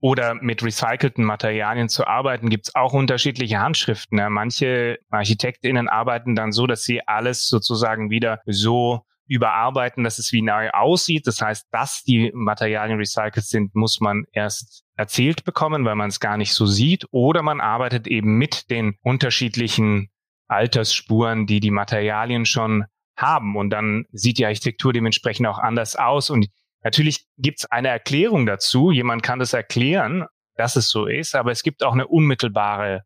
oder 0.00 0.34
mit 0.34 0.62
recycelten 0.62 1.24
Materialien 1.24 1.88
zu 1.88 2.06
arbeiten, 2.06 2.48
gibt 2.48 2.68
es 2.68 2.74
auch 2.74 2.92
unterschiedliche 2.92 3.60
Handschriften. 3.60 4.18
Ja. 4.18 4.30
Manche 4.30 4.98
ArchitektInnen 5.10 5.88
arbeiten 5.88 6.34
dann 6.34 6.52
so, 6.52 6.66
dass 6.66 6.82
sie 6.82 7.06
alles 7.06 7.48
sozusagen 7.48 8.10
wieder 8.10 8.40
so 8.46 9.02
überarbeiten, 9.26 10.02
dass 10.02 10.18
es 10.18 10.32
wie 10.32 10.42
neu 10.42 10.70
aussieht. 10.70 11.26
Das 11.26 11.40
heißt, 11.40 11.68
dass 11.70 12.02
die 12.02 12.32
Materialien 12.34 12.98
recycelt 12.98 13.46
sind, 13.46 13.74
muss 13.76 14.00
man 14.00 14.24
erst 14.32 14.82
erzählt 14.96 15.44
bekommen, 15.44 15.84
weil 15.84 15.94
man 15.94 16.08
es 16.08 16.18
gar 16.18 16.36
nicht 16.36 16.52
so 16.52 16.66
sieht. 16.66 17.06
Oder 17.12 17.42
man 17.42 17.60
arbeitet 17.60 18.08
eben 18.08 18.38
mit 18.38 18.70
den 18.70 18.96
unterschiedlichen 19.02 20.10
Altersspuren, 20.48 21.46
die 21.46 21.60
die 21.60 21.70
Materialien 21.70 22.44
schon 22.44 22.86
haben. 23.16 23.56
Und 23.56 23.70
dann 23.70 24.06
sieht 24.10 24.38
die 24.38 24.46
Architektur 24.46 24.92
dementsprechend 24.92 25.46
auch 25.46 25.58
anders 25.58 25.94
aus. 25.94 26.28
Und 26.28 26.48
Natürlich 26.82 27.26
gibt 27.36 27.60
es 27.60 27.66
eine 27.66 27.88
Erklärung 27.88 28.46
dazu. 28.46 28.90
Jemand 28.90 29.22
kann 29.22 29.38
das 29.38 29.52
erklären, 29.52 30.26
dass 30.56 30.76
es 30.76 30.88
so 30.88 31.06
ist, 31.06 31.34
aber 31.34 31.50
es 31.50 31.62
gibt 31.62 31.82
auch 31.82 31.92
eine 31.92 32.06
unmittelbare 32.06 33.04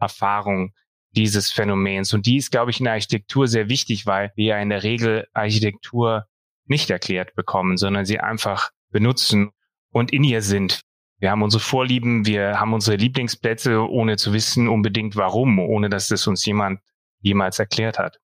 Erfahrung 0.00 0.72
dieses 1.12 1.50
Phänomens. 1.52 2.12
Und 2.14 2.26
die 2.26 2.36
ist, 2.36 2.50
glaube 2.50 2.70
ich, 2.70 2.80
in 2.80 2.84
der 2.84 2.94
Architektur 2.94 3.46
sehr 3.46 3.68
wichtig, 3.68 4.06
weil 4.06 4.32
wir 4.34 4.46
ja 4.46 4.58
in 4.58 4.70
der 4.70 4.82
Regel 4.82 5.26
Architektur 5.32 6.26
nicht 6.66 6.90
erklärt 6.90 7.34
bekommen, 7.34 7.76
sondern 7.76 8.04
sie 8.04 8.18
einfach 8.18 8.70
benutzen 8.90 9.50
und 9.90 10.12
in 10.12 10.24
ihr 10.24 10.42
sind. 10.42 10.80
Wir 11.18 11.30
haben 11.30 11.42
unsere 11.42 11.62
Vorlieben, 11.62 12.26
wir 12.26 12.58
haben 12.58 12.72
unsere 12.72 12.96
Lieblingsplätze, 12.96 13.88
ohne 13.88 14.16
zu 14.16 14.32
wissen 14.32 14.68
unbedingt 14.68 15.14
warum, 15.16 15.58
ohne 15.58 15.88
dass 15.88 16.08
das 16.08 16.26
uns 16.26 16.44
jemand 16.44 16.80
jemals 17.20 17.58
erklärt 17.58 17.98
hat. 17.98 18.18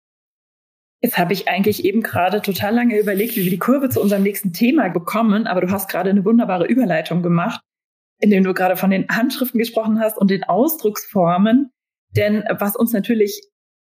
Jetzt 1.06 1.20
habe 1.20 1.34
ich 1.34 1.48
eigentlich 1.48 1.86
eben 1.86 2.02
gerade 2.02 2.42
total 2.42 2.74
lange 2.74 3.00
überlegt, 3.00 3.36
wie 3.36 3.44
wir 3.44 3.52
die 3.52 3.60
Kurve 3.60 3.90
zu 3.90 4.02
unserem 4.02 4.24
nächsten 4.24 4.54
Thema 4.54 4.90
bekommen, 4.90 5.46
aber 5.46 5.62
du 5.62 5.70
hast 5.70 5.88
gerade 5.88 6.10
eine 6.10 6.26
wunderbare 6.26 6.66
Überleitung 6.66 7.22
gemacht, 7.22 7.62
indem 8.20 8.44
du 8.44 8.56
gerade 8.56 8.76
von 8.76 8.90
den 8.90 9.08
Handschriften 9.08 9.60
gesprochen 9.60 10.00
hast 10.00 10.18
und 10.18 10.32
den 10.32 10.46
Ausdrucksformen. 10.46 11.70
Denn 12.16 12.44
was 12.58 12.76
uns 12.76 12.92
natürlich 12.92 13.40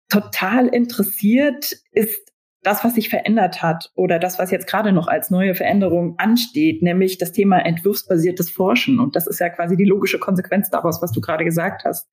total 0.09 0.67
interessiert, 0.67 1.77
ist 1.93 2.29
das, 2.61 2.83
was 2.83 2.95
sich 2.95 3.07
verändert 3.07 3.63
hat 3.63 3.89
oder 3.95 4.19
das, 4.19 4.37
was 4.37 4.51
jetzt 4.51 4.67
gerade 4.67 4.91
noch 4.91 5.07
als 5.07 5.29
neue 5.29 5.55
Veränderung 5.55 6.15
ansteht, 6.17 6.81
nämlich 6.81 7.19
das 7.19 7.31
Thema 7.31 7.59
entwurfsbasiertes 7.59 8.49
Forschen. 8.49 8.99
Und 8.99 9.15
das 9.15 9.27
ist 9.27 9.39
ja 9.39 9.47
quasi 9.47 9.77
die 9.77 9.85
logische 9.85 10.19
Konsequenz 10.19 10.69
daraus, 10.71 11.01
was 11.01 11.13
du 11.13 11.21
gerade 11.21 11.45
gesagt 11.45 11.85
hast. 11.85 12.05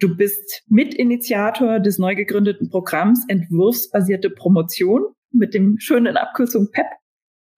Du 0.00 0.16
bist 0.16 0.62
Mitinitiator 0.66 1.78
des 1.78 1.98
neu 1.98 2.14
gegründeten 2.14 2.68
Programms 2.68 3.24
Entwurfsbasierte 3.28 4.30
Promotion 4.30 5.14
mit 5.30 5.54
dem 5.54 5.78
schönen 5.78 6.16
Abkürzung 6.16 6.70
PEP 6.72 6.86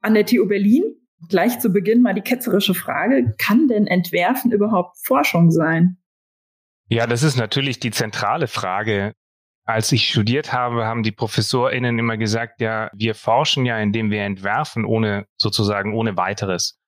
an 0.03 0.15
der 0.15 0.27
TU 0.27 0.47
Berlin. 0.47 0.83
Gleich 1.29 1.59
zu 1.61 1.71
Beginn 1.71 2.03
mal 2.03 2.15
die 2.15 2.21
ketzerische 2.21 2.75
Frage, 2.75 3.35
kann 3.39 3.69
denn 3.69 3.87
Entwerfen 3.87 4.53
überhaupt 4.53 4.99
Forschung 5.03 5.51
sein? 5.51 5.97
Ja, 6.89 7.07
das 7.07 7.23
ist 7.23 7.37
natürlich 7.37 7.81
die 7.81 7.91
zentrale 7.91 8.47
Frage. 8.47 9.13
Als 9.65 9.91
ich 9.91 10.09
studiert 10.09 10.53
habe, 10.53 10.85
haben 10.85 11.03
die 11.03 11.11
ProfessorInnen 11.11 11.99
immer 11.99 12.17
gesagt, 12.17 12.61
ja, 12.61 12.91
wir 12.95 13.15
forschen 13.15 13.67
ja, 13.67 13.79
indem 13.79 14.11
wir 14.11 14.23
entwerfen, 14.23 14.85
ohne 14.85 15.27
sozusagen 15.37 15.95
ohne 15.95 16.17
weiteres. 16.17 16.79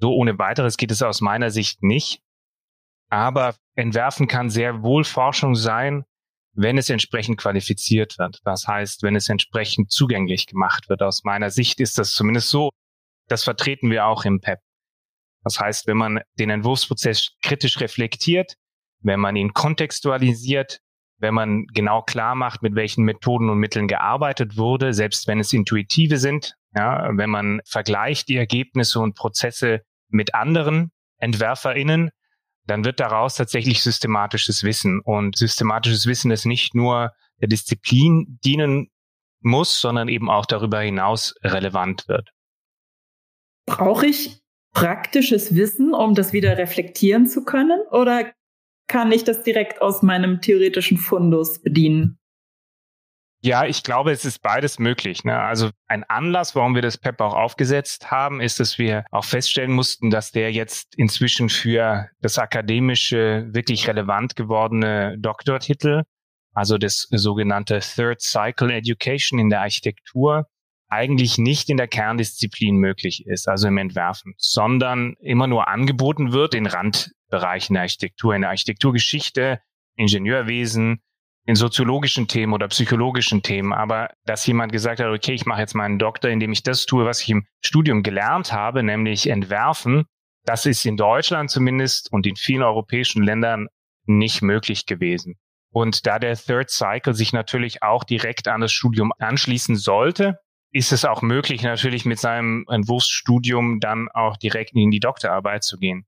So 0.00 0.12
ohne 0.12 0.38
weiteres 0.38 0.76
geht 0.76 0.92
es 0.92 1.02
aus 1.02 1.20
meiner 1.20 1.50
Sicht 1.50 1.82
nicht. 1.82 2.22
Aber 3.10 3.56
entwerfen 3.78 4.26
kann 4.26 4.50
sehr 4.50 4.82
wohl 4.82 5.04
Forschung 5.04 5.54
sein, 5.54 6.04
wenn 6.52 6.78
es 6.78 6.90
entsprechend 6.90 7.38
qualifiziert 7.38 8.18
wird. 8.18 8.40
Das 8.44 8.66
heißt, 8.66 9.04
wenn 9.04 9.14
es 9.14 9.28
entsprechend 9.28 9.92
zugänglich 9.92 10.46
gemacht 10.46 10.88
wird. 10.88 11.02
Aus 11.02 11.22
meiner 11.22 11.50
Sicht 11.50 11.78
ist 11.80 11.96
das 11.96 12.10
zumindest 12.10 12.50
so. 12.50 12.70
Das 13.28 13.44
vertreten 13.44 13.90
wir 13.90 14.06
auch 14.06 14.24
im 14.24 14.40
PEP. 14.40 14.58
Das 15.44 15.60
heißt, 15.60 15.86
wenn 15.86 15.96
man 15.96 16.20
den 16.38 16.50
Entwurfsprozess 16.50 17.36
kritisch 17.42 17.80
reflektiert, 17.80 18.54
wenn 19.00 19.20
man 19.20 19.36
ihn 19.36 19.54
kontextualisiert, 19.54 20.80
wenn 21.18 21.34
man 21.34 21.66
genau 21.72 22.02
klar 22.02 22.34
macht, 22.34 22.62
mit 22.62 22.74
welchen 22.74 23.04
Methoden 23.04 23.48
und 23.48 23.58
Mitteln 23.58 23.86
gearbeitet 23.86 24.56
wurde, 24.56 24.92
selbst 24.92 25.28
wenn 25.28 25.38
es 25.38 25.52
intuitive 25.52 26.16
sind, 26.16 26.54
ja, 26.74 27.10
wenn 27.16 27.30
man 27.30 27.60
vergleicht 27.64 28.28
die 28.28 28.36
Ergebnisse 28.36 28.98
und 28.98 29.14
Prozesse 29.14 29.82
mit 30.08 30.34
anderen 30.34 30.90
EntwerferInnen, 31.18 32.10
dann 32.68 32.84
wird 32.84 33.00
daraus 33.00 33.34
tatsächlich 33.34 33.82
systematisches 33.82 34.62
Wissen. 34.62 35.00
Und 35.00 35.36
systematisches 35.36 36.06
Wissen, 36.06 36.30
das 36.30 36.44
nicht 36.44 36.74
nur 36.74 37.12
der 37.40 37.48
Disziplin 37.48 38.38
dienen 38.44 38.90
muss, 39.40 39.80
sondern 39.80 40.08
eben 40.08 40.28
auch 40.30 40.46
darüber 40.46 40.80
hinaus 40.80 41.34
relevant 41.42 42.06
wird. 42.08 42.30
Brauche 43.66 44.06
ich 44.06 44.42
praktisches 44.72 45.54
Wissen, 45.54 45.94
um 45.94 46.14
das 46.14 46.32
wieder 46.32 46.58
reflektieren 46.58 47.26
zu 47.26 47.44
können? 47.44 47.80
Oder 47.90 48.32
kann 48.86 49.12
ich 49.12 49.24
das 49.24 49.42
direkt 49.42 49.80
aus 49.80 50.02
meinem 50.02 50.40
theoretischen 50.40 50.98
Fundus 50.98 51.60
bedienen? 51.60 52.18
Ja, 53.40 53.64
ich 53.64 53.84
glaube, 53.84 54.10
es 54.10 54.24
ist 54.24 54.42
beides 54.42 54.80
möglich. 54.80 55.22
Ne? 55.22 55.38
Also 55.38 55.70
ein 55.86 56.02
Anlass, 56.04 56.56
warum 56.56 56.74
wir 56.74 56.82
das 56.82 56.98
PEP 56.98 57.20
auch 57.20 57.34
aufgesetzt 57.34 58.10
haben, 58.10 58.40
ist, 58.40 58.58
dass 58.58 58.78
wir 58.78 59.04
auch 59.12 59.24
feststellen 59.24 59.70
mussten, 59.70 60.10
dass 60.10 60.32
der 60.32 60.50
jetzt 60.50 60.96
inzwischen 60.96 61.48
für 61.48 62.08
das 62.20 62.38
akademische 62.38 63.46
wirklich 63.52 63.86
relevant 63.86 64.34
gewordene 64.34 65.16
Doktortitel, 65.20 66.02
also 66.52 66.78
das 66.78 67.06
sogenannte 67.10 67.78
Third 67.78 68.20
Cycle 68.20 68.72
Education 68.72 69.38
in 69.38 69.50
der 69.50 69.60
Architektur, 69.60 70.46
eigentlich 70.88 71.38
nicht 71.38 71.68
in 71.68 71.76
der 71.76 71.86
Kerndisziplin 71.86 72.76
möglich 72.76 73.24
ist, 73.26 73.46
also 73.46 73.68
im 73.68 73.78
Entwerfen, 73.78 74.34
sondern 74.36 75.14
immer 75.20 75.46
nur 75.46 75.68
angeboten 75.68 76.32
wird 76.32 76.54
in 76.54 76.66
Randbereichen 76.66 77.74
der 77.74 77.82
Architektur, 77.82 78.34
in 78.34 78.40
der 78.40 78.50
Architekturgeschichte, 78.50 79.60
Ingenieurwesen, 79.96 81.02
in 81.48 81.56
soziologischen 81.56 82.28
Themen 82.28 82.52
oder 82.52 82.68
psychologischen 82.68 83.42
Themen, 83.42 83.72
aber 83.72 84.10
dass 84.26 84.46
jemand 84.46 84.70
gesagt 84.70 85.00
hat, 85.00 85.06
okay, 85.06 85.32
ich 85.32 85.46
mache 85.46 85.62
jetzt 85.62 85.74
meinen 85.74 85.98
Doktor, 85.98 86.28
indem 86.28 86.52
ich 86.52 86.62
das 86.62 86.84
tue, 86.84 87.06
was 87.06 87.22
ich 87.22 87.30
im 87.30 87.46
Studium 87.64 88.02
gelernt 88.02 88.52
habe, 88.52 88.82
nämlich 88.82 89.30
entwerfen, 89.30 90.04
das 90.44 90.66
ist 90.66 90.84
in 90.84 90.98
Deutschland 90.98 91.50
zumindest 91.50 92.12
und 92.12 92.26
in 92.26 92.36
vielen 92.36 92.62
europäischen 92.62 93.22
Ländern 93.22 93.68
nicht 94.04 94.42
möglich 94.42 94.84
gewesen. 94.84 95.36
Und 95.72 96.06
da 96.06 96.18
der 96.18 96.36
Third 96.36 96.68
Cycle 96.68 97.14
sich 97.14 97.32
natürlich 97.32 97.82
auch 97.82 98.04
direkt 98.04 98.46
an 98.46 98.60
das 98.60 98.72
Studium 98.72 99.10
anschließen 99.18 99.76
sollte, 99.76 100.38
ist 100.70 100.92
es 100.92 101.06
auch 101.06 101.22
möglich, 101.22 101.62
natürlich 101.62 102.04
mit 102.04 102.18
seinem 102.18 102.66
Entwurfsstudium 102.68 103.80
dann 103.80 104.08
auch 104.12 104.36
direkt 104.36 104.74
in 104.74 104.90
die 104.90 105.00
Doktorarbeit 105.00 105.64
zu 105.64 105.78
gehen. 105.78 106.04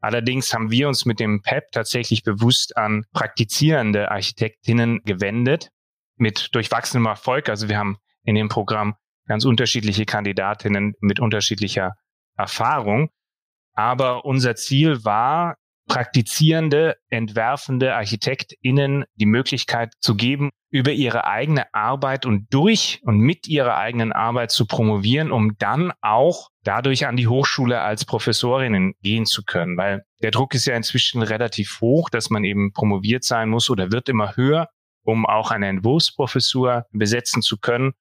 Allerdings 0.00 0.54
haben 0.54 0.70
wir 0.70 0.88
uns 0.88 1.06
mit 1.06 1.18
dem 1.20 1.42
PEP 1.42 1.72
tatsächlich 1.72 2.22
bewusst 2.22 2.76
an 2.76 3.04
praktizierende 3.12 4.10
Architektinnen 4.10 5.00
gewendet, 5.04 5.70
mit 6.16 6.54
durchwachsenem 6.54 7.06
Erfolg. 7.06 7.48
Also 7.48 7.68
wir 7.68 7.78
haben 7.78 7.98
in 8.24 8.34
dem 8.34 8.48
Programm 8.48 8.94
ganz 9.26 9.44
unterschiedliche 9.44 10.04
Kandidatinnen 10.04 10.94
mit 11.00 11.20
unterschiedlicher 11.20 11.94
Erfahrung. 12.36 13.10
Aber 13.74 14.24
unser 14.24 14.56
Ziel 14.56 15.04
war, 15.04 15.56
praktizierende, 15.88 16.96
entwerfende 17.08 17.94
ArchitektInnen 17.94 19.04
die 19.16 19.26
Möglichkeit 19.26 19.94
zu 19.98 20.14
geben, 20.14 20.50
über 20.70 20.92
ihre 20.92 21.24
eigene 21.24 21.72
Arbeit 21.74 22.26
und 22.26 22.46
durch 22.50 23.00
und 23.02 23.18
mit 23.18 23.48
ihrer 23.48 23.76
eigenen 23.78 24.12
Arbeit 24.12 24.50
zu 24.50 24.66
promovieren, 24.66 25.32
um 25.32 25.56
dann 25.58 25.92
auch 26.02 26.50
dadurch 26.62 27.06
an 27.06 27.16
die 27.16 27.26
Hochschule 27.26 27.80
als 27.80 28.04
Professorinnen 28.04 28.94
gehen 29.02 29.24
zu 29.24 29.42
können. 29.44 29.76
Weil 29.78 30.04
der 30.22 30.30
Druck 30.30 30.54
ist 30.54 30.66
ja 30.66 30.76
inzwischen 30.76 31.22
relativ 31.22 31.80
hoch, 31.80 32.10
dass 32.10 32.28
man 32.28 32.44
eben 32.44 32.72
promoviert 32.72 33.24
sein 33.24 33.48
muss 33.48 33.70
oder 33.70 33.90
wird 33.90 34.10
immer 34.10 34.36
höher, 34.36 34.68
um 35.02 35.24
auch 35.24 35.50
eine 35.50 35.68
Entwurfsprofessur 35.68 36.84
besetzen 36.92 37.40
zu 37.40 37.58
können. 37.58 37.92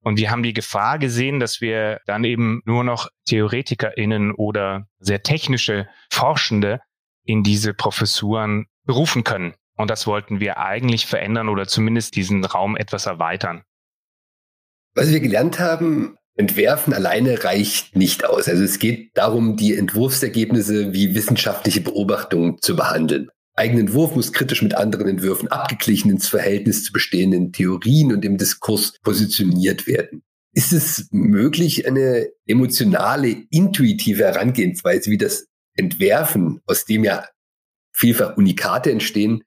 Und 0.00 0.18
wir 0.18 0.30
haben 0.30 0.42
die 0.42 0.54
Gefahr 0.54 0.98
gesehen, 0.98 1.40
dass 1.40 1.60
wir 1.60 2.00
dann 2.06 2.24
eben 2.24 2.62
nur 2.64 2.84
noch 2.84 3.08
TheoretikerInnen 3.28 4.32
oder 4.32 4.86
sehr 5.00 5.22
technische 5.22 5.88
Forschende 6.10 6.80
in 7.26 7.42
diese 7.42 7.74
Professuren 7.74 8.66
berufen 8.84 9.24
können. 9.24 9.54
Und 9.76 9.90
das 9.90 10.06
wollten 10.06 10.40
wir 10.40 10.58
eigentlich 10.58 11.06
verändern 11.06 11.48
oder 11.48 11.66
zumindest 11.66 12.16
diesen 12.16 12.44
Raum 12.44 12.76
etwas 12.76 13.06
erweitern. 13.06 13.62
Was 14.94 15.10
wir 15.10 15.20
gelernt 15.20 15.58
haben, 15.58 16.16
Entwerfen 16.36 16.92
alleine 16.92 17.44
reicht 17.44 17.96
nicht 17.96 18.24
aus. 18.24 18.48
Also 18.48 18.62
es 18.62 18.78
geht 18.78 19.10
darum, 19.14 19.56
die 19.56 19.74
Entwurfsergebnisse 19.74 20.92
wie 20.92 21.14
wissenschaftliche 21.14 21.80
Beobachtungen 21.80 22.58
zu 22.60 22.76
behandeln. 22.76 23.28
Eigenen 23.54 23.86
Entwurf 23.86 24.14
muss 24.14 24.34
kritisch 24.34 24.62
mit 24.62 24.74
anderen 24.74 25.08
Entwürfen 25.08 25.48
abgeglichen 25.48 26.10
ins 26.10 26.28
Verhältnis 26.28 26.84
zu 26.84 26.92
bestehenden 26.92 27.52
Theorien 27.52 28.12
und 28.12 28.22
im 28.24 28.36
Diskurs 28.36 28.98
positioniert 29.02 29.86
werden. 29.86 30.22
Ist 30.52 30.72
es 30.72 31.08
möglich, 31.10 31.86
eine 31.86 32.28
emotionale, 32.46 33.44
intuitive 33.50 34.24
Herangehensweise 34.24 35.10
wie 35.10 35.18
das 35.18 35.46
Entwerfen, 35.76 36.60
aus 36.66 36.84
dem 36.84 37.04
ja 37.04 37.26
vielfach 37.92 38.36
Unikate 38.36 38.90
entstehen, 38.90 39.42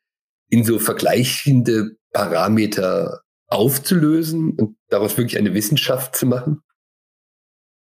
in 0.50 0.64
so 0.64 0.80
vergleichende 0.80 1.98
Parameter 2.12 3.22
aufzulösen 3.48 4.52
und 4.52 4.78
daraus 4.90 5.18
wirklich 5.18 5.38
eine 5.38 5.54
Wissenschaft 5.54 6.16
zu 6.16 6.26
machen? 6.26 6.62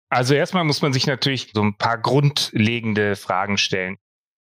Also 0.10 0.36
erstmal 0.36 0.63
muss 0.63 0.82
man 0.82 0.94
sich 0.94 1.08
natürlich 1.08 1.52
so 1.54 1.63
ein 1.63 1.78
paar 1.78 1.98
grundlegende 1.98 3.16
Fragen 3.16 3.58
stellen. 3.58 3.98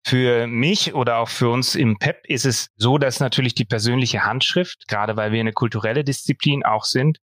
Für 0.03 0.48
mich 0.48 0.96
oder 0.96 1.17
auch 1.17 1.29
für 1.29 1.50
uns 1.50 1.75
im 1.75 2.00
PEP 2.00 2.25
ist 2.25 2.46
es 2.46 2.69
so, 2.75 2.98
dass 2.98 3.19
natürlich 3.19 3.53
die 3.53 3.65
persönliche 3.65 4.24
Handschrift, 4.24 4.88
gerade 4.88 5.15
weil 5.15 5.31
wir 5.31 5.39
eine 5.39 5.53
kulturelle 5.53 6.03
Disziplin 6.03 6.63
auch 6.63 6.86
sind, 6.86 7.19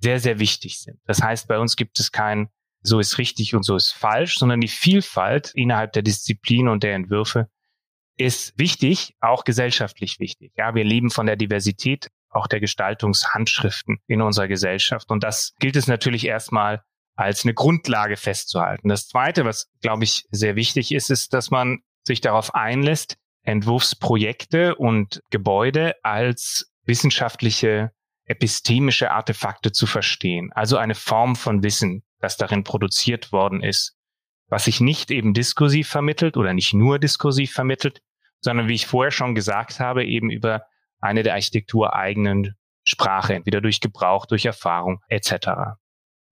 sehr, 0.00 0.20
sehr 0.20 0.38
wichtig 0.38 0.80
sind. 0.80 1.00
Das 1.06 1.22
heißt, 1.22 1.48
bei 1.48 1.58
uns 1.58 1.76
gibt 1.76 1.98
es 1.98 2.12
kein 2.12 2.50
so 2.88 2.98
ist 2.98 3.18
richtig 3.18 3.54
und 3.54 3.64
so 3.64 3.76
ist 3.76 3.92
falsch, 3.92 4.38
sondern 4.38 4.60
die 4.60 4.68
Vielfalt 4.68 5.52
innerhalb 5.54 5.92
der 5.92 6.02
Disziplin 6.02 6.68
und 6.68 6.82
der 6.82 6.94
Entwürfe 6.94 7.48
ist 8.16 8.58
wichtig, 8.58 9.14
auch 9.20 9.44
gesellschaftlich 9.44 10.18
wichtig. 10.18 10.52
Ja, 10.56 10.74
wir 10.74 10.84
leben 10.84 11.10
von 11.10 11.26
der 11.26 11.36
Diversität 11.36 12.08
auch 12.30 12.46
der 12.46 12.60
Gestaltungshandschriften 12.60 13.98
in 14.06 14.20
unserer 14.20 14.48
Gesellschaft. 14.48 15.10
Und 15.10 15.24
das 15.24 15.54
gilt 15.60 15.76
es 15.76 15.86
natürlich 15.86 16.26
erstmal 16.26 16.82
als 17.16 17.44
eine 17.44 17.54
Grundlage 17.54 18.16
festzuhalten. 18.16 18.88
Das 18.88 19.08
Zweite, 19.08 19.44
was, 19.44 19.68
glaube 19.80 20.04
ich, 20.04 20.24
sehr 20.30 20.56
wichtig 20.56 20.92
ist, 20.92 21.10
ist, 21.10 21.32
dass 21.32 21.50
man 21.50 21.78
sich 22.06 22.20
darauf 22.20 22.54
einlässt, 22.54 23.16
Entwurfsprojekte 23.42 24.74
und 24.76 25.20
Gebäude 25.30 25.94
als 26.02 26.70
wissenschaftliche, 26.84 27.92
epistemische 28.24 29.10
Artefakte 29.10 29.72
zu 29.72 29.86
verstehen. 29.86 30.50
Also 30.52 30.76
eine 30.76 30.94
Form 30.94 31.34
von 31.34 31.62
Wissen, 31.62 32.02
das 32.20 32.36
darin 32.36 32.64
produziert 32.64 33.32
worden 33.32 33.62
ist, 33.62 33.96
was 34.48 34.64
sich 34.64 34.80
nicht 34.80 35.10
eben 35.10 35.34
diskursiv 35.34 35.88
vermittelt 35.88 36.36
oder 36.36 36.54
nicht 36.54 36.74
nur 36.74 36.98
diskursiv 36.98 37.52
vermittelt, 37.52 38.00
sondern 38.40 38.68
wie 38.68 38.74
ich 38.74 38.86
vorher 38.86 39.10
schon 39.10 39.34
gesagt 39.34 39.80
habe, 39.80 40.04
eben 40.04 40.30
über 40.30 40.62
eine 41.00 41.22
der 41.22 41.34
Architektur 41.34 41.94
eigenen 41.94 42.54
Sprache, 42.84 43.34
entweder 43.34 43.60
durch 43.60 43.80
Gebrauch, 43.80 44.26
durch 44.26 44.46
Erfahrung 44.46 45.00
etc. 45.08 45.48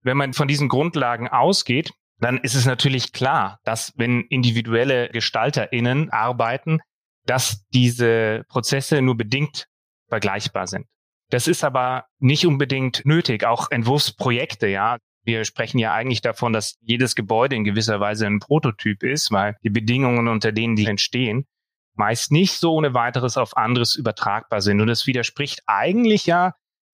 Wenn 0.01 0.17
man 0.17 0.33
von 0.33 0.47
diesen 0.47 0.69
Grundlagen 0.69 1.27
ausgeht, 1.27 1.91
dann 2.19 2.39
ist 2.39 2.55
es 2.55 2.65
natürlich 2.65 3.13
klar, 3.13 3.59
dass 3.63 3.93
wenn 3.95 4.21
individuelle 4.21 5.09
GestalterInnen 5.09 6.09
arbeiten, 6.09 6.79
dass 7.25 7.67
diese 7.67 8.43
Prozesse 8.47 9.01
nur 9.01 9.15
bedingt 9.15 9.67
vergleichbar 10.07 10.65
sind. 10.65 10.87
Das 11.29 11.47
ist 11.47 11.63
aber 11.63 12.05
nicht 12.19 12.45
unbedingt 12.45 13.05
nötig. 13.05 13.43
Auch 13.43 13.69
Entwurfsprojekte, 13.69 14.67
ja, 14.67 14.97
wir 15.27 15.43
sprechen 15.43 15.77
ja 15.77 15.93
eigentlich 15.93 16.21
davon, 16.21 16.53
dass 16.53 16.77
jedes 16.81 17.13
Gebäude 17.13 17.55
in 17.55 17.65
gewisser 17.65 17.99
Weise 17.99 18.25
ein 18.25 18.39
Prototyp 18.39 19.03
ist, 19.03 19.29
weil 19.31 19.57
die 19.61 19.69
Bedingungen, 19.69 20.29
unter 20.29 20.53
denen 20.53 20.77
die 20.77 20.85
entstehen, 20.85 21.45
meist 21.95 22.31
nicht 22.31 22.53
so 22.53 22.73
ohne 22.73 22.93
weiteres 22.93 23.35
auf 23.35 23.57
anderes 23.57 23.95
übertragbar 23.95 24.61
sind. 24.61 24.79
Und 24.79 24.87
das 24.87 25.05
widerspricht 25.05 25.61
eigentlich 25.67 26.25
ja 26.25 26.53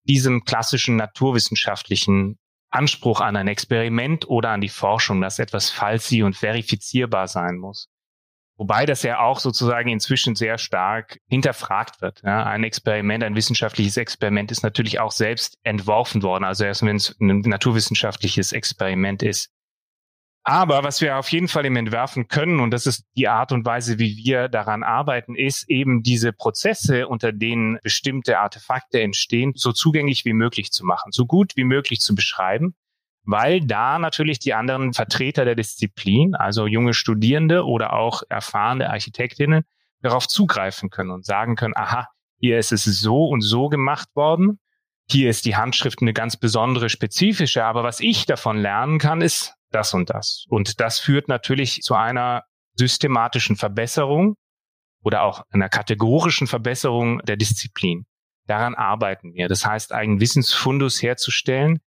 diesem 0.07 0.45
klassischen 0.45 0.95
naturwissenschaftlichen 0.95 2.39
Anspruch 2.69 3.19
an 3.19 3.35
ein 3.35 3.49
Experiment 3.49 4.27
oder 4.29 4.51
an 4.51 4.61
die 4.61 4.69
Forschung, 4.69 5.19
dass 5.19 5.37
etwas 5.37 5.69
falsi 5.69 6.23
und 6.23 6.37
verifizierbar 6.37 7.27
sein 7.27 7.57
muss. 7.57 7.89
Wobei 8.61 8.85
das 8.85 9.01
ja 9.01 9.21
auch 9.21 9.39
sozusagen 9.39 9.89
inzwischen 9.89 10.35
sehr 10.35 10.59
stark 10.59 11.17
hinterfragt 11.27 11.99
wird. 11.99 12.21
Ja, 12.23 12.43
ein 12.43 12.63
Experiment, 12.63 13.23
ein 13.23 13.33
wissenschaftliches 13.33 13.97
Experiment 13.97 14.51
ist 14.51 14.61
natürlich 14.61 14.99
auch 14.99 15.11
selbst 15.11 15.57
entworfen 15.63 16.21
worden, 16.21 16.43
also 16.43 16.65
erst 16.65 16.85
wenn 16.85 16.95
es 16.95 17.19
ein 17.19 17.39
naturwissenschaftliches 17.39 18.51
Experiment 18.51 19.23
ist. 19.23 19.49
Aber 20.43 20.83
was 20.83 21.01
wir 21.01 21.17
auf 21.17 21.29
jeden 21.29 21.47
Fall 21.47 21.65
im 21.65 21.75
Entwerfen 21.75 22.27
können, 22.27 22.59
und 22.59 22.69
das 22.69 22.85
ist 22.85 23.03
die 23.17 23.27
Art 23.27 23.51
und 23.51 23.65
Weise, 23.65 23.97
wie 23.97 24.15
wir 24.17 24.47
daran 24.47 24.83
arbeiten, 24.83 25.33
ist 25.33 25.67
eben 25.67 26.03
diese 26.03 26.31
Prozesse, 26.31 27.07
unter 27.07 27.31
denen 27.31 27.79
bestimmte 27.81 28.37
Artefakte 28.37 29.01
entstehen, 29.01 29.53
so 29.55 29.71
zugänglich 29.71 30.23
wie 30.23 30.33
möglich 30.33 30.71
zu 30.71 30.85
machen, 30.85 31.11
so 31.11 31.25
gut 31.25 31.53
wie 31.55 31.63
möglich 31.63 31.99
zu 31.99 32.13
beschreiben 32.13 32.75
weil 33.23 33.61
da 33.61 33.99
natürlich 33.99 34.39
die 34.39 34.53
anderen 34.53 34.93
Vertreter 34.93 35.45
der 35.45 35.55
Disziplin, 35.55 36.35
also 36.35 36.67
junge 36.67 36.93
Studierende 36.93 37.65
oder 37.65 37.93
auch 37.93 38.23
erfahrene 38.29 38.89
Architektinnen, 38.89 39.63
darauf 40.01 40.27
zugreifen 40.27 40.89
können 40.89 41.11
und 41.11 41.25
sagen 41.25 41.55
können, 41.55 41.75
aha, 41.75 42.07
hier 42.39 42.57
ist 42.57 42.71
es 42.71 42.83
so 42.83 43.25
und 43.25 43.41
so 43.41 43.69
gemacht 43.69 44.09
worden. 44.15 44.59
Hier 45.09 45.29
ist 45.29 45.45
die 45.45 45.55
Handschrift 45.55 46.01
eine 46.01 46.13
ganz 46.13 46.37
besondere, 46.37 46.89
spezifische, 46.89 47.63
aber 47.63 47.83
was 47.83 47.99
ich 47.99 48.25
davon 48.25 48.57
lernen 48.57 48.97
kann, 48.97 49.21
ist 49.21 49.53
das 49.69 49.93
und 49.93 50.09
das. 50.09 50.45
Und 50.49 50.79
das 50.79 50.99
führt 50.99 51.27
natürlich 51.27 51.81
zu 51.81 51.95
einer 51.95 52.43
systematischen 52.75 53.57
Verbesserung 53.57 54.35
oder 55.03 55.23
auch 55.23 55.43
einer 55.51 55.69
kategorischen 55.69 56.47
Verbesserung 56.47 57.19
der 57.23 57.37
Disziplin. 57.37 58.05
Daran 58.47 58.75
arbeiten 58.75 59.33
wir. 59.33 59.47
Das 59.47 59.65
heißt, 59.65 59.91
einen 59.91 60.19
Wissensfundus 60.19 61.01
herzustellen, 61.01 61.79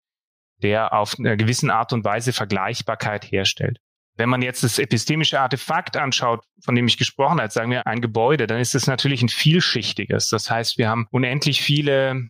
der 0.62 0.92
auf 0.92 1.16
eine 1.18 1.36
gewissen 1.36 1.70
Art 1.70 1.92
und 1.92 2.04
Weise 2.04 2.32
Vergleichbarkeit 2.32 3.24
herstellt. 3.30 3.78
Wenn 4.16 4.28
man 4.28 4.42
jetzt 4.42 4.62
das 4.62 4.78
epistemische 4.78 5.40
Artefakt 5.40 5.96
anschaut, 5.96 6.44
von 6.62 6.74
dem 6.74 6.86
ich 6.86 6.98
gesprochen 6.98 7.40
habe, 7.40 7.50
sagen 7.50 7.70
wir 7.70 7.86
ein 7.86 8.00
Gebäude, 8.00 8.46
dann 8.46 8.60
ist 8.60 8.74
es 8.74 8.86
natürlich 8.86 9.22
ein 9.22 9.28
vielschichtiges. 9.28 10.28
Das 10.28 10.50
heißt, 10.50 10.78
wir 10.78 10.88
haben 10.88 11.08
unendlich 11.10 11.60
viele 11.60 12.28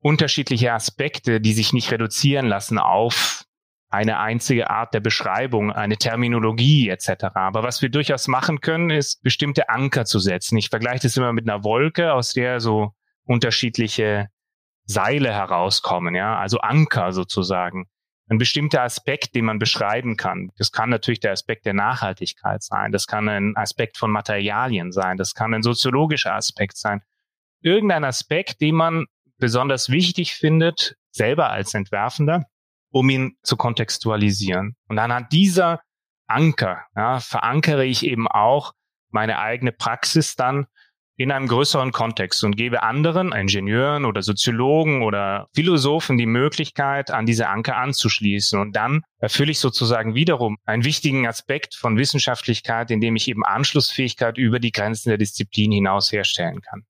unterschiedliche 0.00 0.72
Aspekte, 0.72 1.40
die 1.40 1.54
sich 1.54 1.72
nicht 1.72 1.90
reduzieren 1.90 2.46
lassen 2.46 2.78
auf 2.78 3.44
eine 3.94 4.18
einzige 4.18 4.68
Art 4.68 4.92
der 4.92 5.00
Beschreibung, 5.00 5.72
eine 5.72 5.96
Terminologie 5.96 6.88
etc. 6.88 7.26
Aber 7.34 7.62
was 7.62 7.80
wir 7.80 7.88
durchaus 7.88 8.28
machen 8.28 8.60
können, 8.60 8.90
ist 8.90 9.22
bestimmte 9.22 9.68
Anker 9.70 10.04
zu 10.04 10.18
setzen. 10.18 10.58
Ich 10.58 10.68
vergleiche 10.68 11.04
das 11.04 11.16
immer 11.16 11.32
mit 11.32 11.48
einer 11.48 11.64
Wolke, 11.64 12.12
aus 12.12 12.32
der 12.32 12.60
so 12.60 12.92
unterschiedliche 13.24 14.28
Seile 14.86 15.32
herauskommen, 15.32 16.14
ja, 16.14 16.38
also 16.38 16.58
Anker 16.58 17.12
sozusagen. 17.12 17.86
Ein 18.28 18.38
bestimmter 18.38 18.82
Aspekt, 18.82 19.34
den 19.34 19.44
man 19.44 19.58
beschreiben 19.58 20.16
kann. 20.16 20.50
Das 20.56 20.72
kann 20.72 20.88
natürlich 20.88 21.20
der 21.20 21.32
Aspekt 21.32 21.66
der 21.66 21.74
Nachhaltigkeit 21.74 22.62
sein. 22.62 22.90
Das 22.90 23.06
kann 23.06 23.28
ein 23.28 23.54
Aspekt 23.56 23.98
von 23.98 24.10
Materialien 24.10 24.92
sein. 24.92 25.18
Das 25.18 25.34
kann 25.34 25.52
ein 25.52 25.62
soziologischer 25.62 26.34
Aspekt 26.34 26.78
sein. 26.78 27.02
Irgendein 27.60 28.04
Aspekt, 28.04 28.62
den 28.62 28.76
man 28.76 29.06
besonders 29.38 29.90
wichtig 29.90 30.34
findet, 30.34 30.96
selber 31.10 31.50
als 31.50 31.74
Entwerfender, 31.74 32.46
um 32.90 33.10
ihn 33.10 33.36
zu 33.42 33.56
kontextualisieren. 33.56 34.74
Und 34.88 34.98
anhand 34.98 35.32
dieser 35.32 35.80
Anker 36.26 36.84
ja, 36.96 37.20
verankere 37.20 37.84
ich 37.84 38.06
eben 38.06 38.26
auch 38.26 38.72
meine 39.10 39.38
eigene 39.38 39.72
Praxis 39.72 40.34
dann 40.34 40.66
in 41.16 41.30
einem 41.30 41.46
größeren 41.46 41.92
Kontext 41.92 42.42
und 42.42 42.56
gebe 42.56 42.82
anderen, 42.82 43.32
Ingenieuren 43.32 44.04
oder 44.04 44.22
Soziologen 44.22 45.02
oder 45.02 45.46
Philosophen 45.54 46.18
die 46.18 46.26
Möglichkeit, 46.26 47.10
an 47.10 47.26
diese 47.26 47.48
Anker 47.48 47.76
anzuschließen. 47.76 48.60
Und 48.60 48.74
dann 48.74 49.02
erfülle 49.18 49.52
ich 49.52 49.60
sozusagen 49.60 50.14
wiederum 50.14 50.56
einen 50.64 50.84
wichtigen 50.84 51.26
Aspekt 51.26 51.76
von 51.76 51.96
Wissenschaftlichkeit, 51.96 52.90
indem 52.90 53.14
ich 53.16 53.28
eben 53.28 53.44
Anschlussfähigkeit 53.44 54.38
über 54.38 54.58
die 54.58 54.72
Grenzen 54.72 55.10
der 55.10 55.18
Disziplin 55.18 55.70
hinaus 55.70 56.10
herstellen 56.10 56.60
kann. 56.60 56.82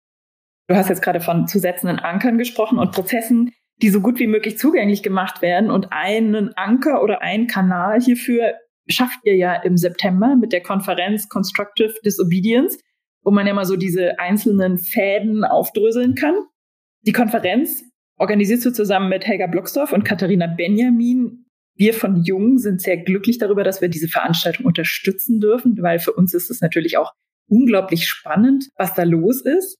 Du 0.69 0.75
hast 0.75 0.89
jetzt 0.89 1.03
gerade 1.03 1.21
von 1.21 1.47
zusätzenden 1.47 1.99
Ankern 1.99 2.39
gesprochen 2.39 2.79
und 2.79 2.93
Prozessen, 2.93 3.53
die 3.83 3.91
so 3.91 4.01
gut 4.01 4.19
wie 4.19 4.27
möglich 4.27 4.57
zugänglich 4.57 5.03
gemacht 5.03 5.43
werden. 5.43 5.71
Und 5.71 5.93
einen 5.93 6.57
Anker 6.57 7.03
oder 7.03 7.21
einen 7.21 7.47
Kanal 7.47 8.01
hierfür 8.01 8.55
schafft 8.89 9.19
ihr 9.25 9.37
ja 9.37 9.55
im 9.55 9.77
September 9.77 10.37
mit 10.37 10.53
der 10.53 10.63
Konferenz 10.63 11.29
Constructive 11.29 11.95
Disobedience 12.05 12.79
wo 13.25 13.31
man 13.31 13.47
ja 13.47 13.55
mal 13.55 13.65
so 13.65 13.77
diese 13.77 14.19
einzelnen 14.19 14.79
Fäden 14.79 15.45
aufdröseln 15.45 16.15
kann. 16.15 16.35
Die 17.03 17.13
Konferenz 17.13 17.83
organisierst 18.17 18.65
du 18.67 18.73
zusammen 18.73 19.09
mit 19.09 19.27
Helga 19.27 19.47
Blocksdorf 19.47 19.93
und 19.93 20.05
Katharina 20.05 20.47
Benjamin. 20.47 21.47
Wir 21.77 21.95
von 21.95 22.23
Jung 22.23 22.59
sind 22.59 22.81
sehr 22.81 22.99
glücklich 22.99 23.39
darüber, 23.39 23.65
dass 23.65 23.81
wir 23.81 23.89
diese 23.89 24.09
Veranstaltung 24.09 24.67
unterstützen 24.67 25.41
dürfen, 25.41 25.77
weil 25.81 25.99
für 25.99 26.13
uns 26.13 26.33
ist 26.35 26.51
es 26.51 26.61
natürlich 26.61 26.97
auch 26.99 27.13
unglaublich 27.49 28.07
spannend, 28.07 28.69
was 28.77 28.95
da 28.95 29.03
los 29.03 29.41
ist. 29.41 29.79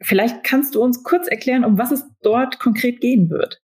Vielleicht 0.00 0.42
kannst 0.42 0.74
du 0.74 0.82
uns 0.82 1.02
kurz 1.02 1.28
erklären, 1.28 1.64
um 1.64 1.78
was 1.78 1.92
es 1.92 2.04
dort 2.22 2.58
konkret 2.58 3.00
gehen 3.00 3.28
wird. 3.30 3.60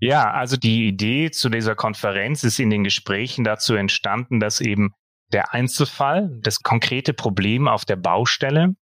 Ja, 0.00 0.32
also 0.32 0.56
die 0.56 0.88
Idee 0.88 1.30
zu 1.30 1.48
dieser 1.48 1.74
Konferenz 1.74 2.42
ist 2.44 2.58
in 2.58 2.70
den 2.70 2.84
Gesprächen 2.84 3.44
dazu 3.44 3.74
entstanden, 3.74 4.40
dass 4.40 4.60
eben 4.60 4.92
der 5.34 5.52
Einzelfall, 5.52 6.30
das 6.40 6.60
konkrete 6.60 7.12
Problem 7.12 7.68
auf 7.68 7.84
der 7.84 7.96
Baustelle 7.96 8.76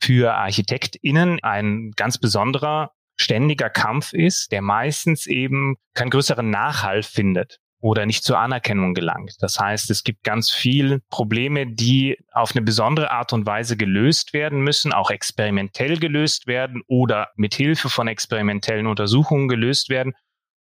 für 0.00 0.34
ArchitektInnen 0.34 1.42
ein 1.42 1.90
ganz 1.96 2.18
besonderer, 2.18 2.92
ständiger 3.16 3.70
Kampf 3.70 4.12
ist, 4.12 4.52
der 4.52 4.62
meistens 4.62 5.26
eben 5.26 5.76
keinen 5.94 6.10
größeren 6.10 6.48
Nachhall 6.48 7.02
findet 7.02 7.58
oder 7.80 8.06
nicht 8.06 8.24
zur 8.24 8.38
Anerkennung 8.38 8.94
gelangt. 8.94 9.36
Das 9.40 9.58
heißt, 9.58 9.90
es 9.90 10.04
gibt 10.04 10.22
ganz 10.22 10.50
viele 10.50 11.00
Probleme, 11.10 11.66
die 11.66 12.18
auf 12.32 12.54
eine 12.54 12.62
besondere 12.62 13.10
Art 13.10 13.32
und 13.32 13.46
Weise 13.46 13.76
gelöst 13.76 14.32
werden 14.32 14.60
müssen, 14.60 14.92
auch 14.92 15.10
experimentell 15.10 15.98
gelöst 15.98 16.46
werden 16.46 16.82
oder 16.86 17.30
mit 17.36 17.54
Hilfe 17.54 17.88
von 17.88 18.06
experimentellen 18.06 18.86
Untersuchungen 18.86 19.48
gelöst 19.48 19.88
werden 19.88 20.14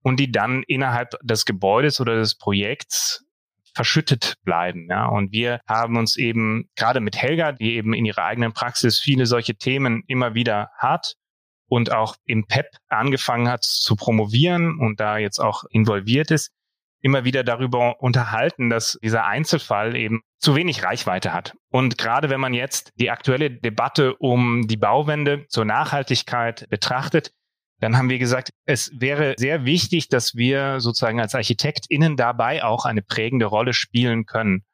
und 0.04 0.20
die 0.20 0.32
dann 0.32 0.64
innerhalb 0.64 1.16
des 1.22 1.46
Gebäudes 1.46 2.02
oder 2.02 2.16
des 2.16 2.36
Projekts 2.36 3.26
verschüttet 3.74 4.36
bleiben. 4.44 4.88
Ja, 4.90 5.08
und 5.08 5.32
wir 5.32 5.60
haben 5.68 5.98
uns 5.98 6.18
eben 6.18 6.70
gerade 6.76 7.00
mit 7.00 7.18
Helga, 7.18 7.52
die 7.52 7.76
eben 7.76 7.94
in 7.94 8.06
ihrer 8.06 8.26
eigenen 8.26 8.54
Praxis 8.54 9.00
viele 9.00 9.26
solche 9.26 9.56
Themen 9.56 10.04
immer 10.08 10.34
wieder 10.34 10.70
hat 10.78 11.16
und 11.68 11.92
auch 11.92 12.16
im 12.26 12.46
PEP 12.48 12.68
angefangen 12.90 13.50
hat 13.50 13.64
zu 13.64 13.96
promovieren 13.96 14.80
und 14.80 15.00
da 15.00 15.18
jetzt 15.18 15.40
auch 15.40 15.64
involviert 15.70 16.32
ist, 16.32 16.52
immer 17.02 17.24
wieder 17.24 17.44
darüber 17.44 18.02
unterhalten, 18.02 18.70
dass 18.70 18.98
dieser 19.02 19.26
Einzelfall 19.26 19.96
eben 19.96 20.22
zu 20.40 20.56
wenig 20.56 20.84
Reichweite 20.84 21.34
hat. 21.34 21.54
Und 21.70 21.98
gerade 21.98 22.30
wenn 22.30 22.40
man 22.40 22.54
jetzt 22.54 22.92
die 22.96 23.10
aktuelle 23.10 23.52
Debatte 23.52 24.16
um 24.16 24.68
die 24.68 24.78
Bauwende 24.78 25.46
zur 25.48 25.66
Nachhaltigkeit 25.66 26.68
betrachtet, 26.70 27.32
dann 27.80 27.98
haben 27.98 28.10
wir 28.10 28.20
gesagt, 28.20 28.52
es 28.66 28.92
wäre 28.94 29.36
sehr 29.38 29.66
wichtig, 29.66 30.10
dass 30.10 30.36
wir 30.36 30.80
sozusagen 30.82 31.20
als 31.20 31.34
ArchitektInnen 31.34 32.18
dabei 32.18 32.64
auch 32.64 32.86
eine 32.86 33.02
prägende 33.02 33.46
Rolle 33.46 33.74
spielen 33.74 34.26
können. 34.26 34.66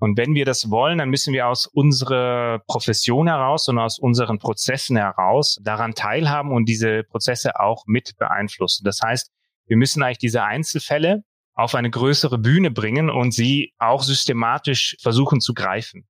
Und 0.00 0.16
wenn 0.16 0.34
wir 0.34 0.44
das 0.44 0.70
wollen, 0.70 0.98
dann 0.98 1.10
müssen 1.10 1.32
wir 1.32 1.48
aus 1.48 1.66
unserer 1.66 2.60
Profession 2.66 3.26
heraus 3.26 3.68
und 3.68 3.78
aus 3.78 3.98
unseren 3.98 4.38
Prozessen 4.38 4.96
heraus 4.96 5.58
daran 5.62 5.94
teilhaben 5.94 6.52
und 6.52 6.68
diese 6.68 7.02
Prozesse 7.04 7.58
auch 7.58 7.84
mit 7.86 8.16
beeinflussen. 8.16 8.84
Das 8.84 9.00
heißt, 9.02 9.30
wir 9.66 9.76
müssen 9.76 10.02
eigentlich 10.02 10.18
diese 10.18 10.44
Einzelfälle 10.44 11.24
auf 11.54 11.74
eine 11.74 11.90
größere 11.90 12.38
Bühne 12.38 12.70
bringen 12.70 13.10
und 13.10 13.32
sie 13.32 13.72
auch 13.78 14.02
systematisch 14.02 14.96
versuchen 15.00 15.40
zu 15.40 15.52
greifen. 15.52 16.06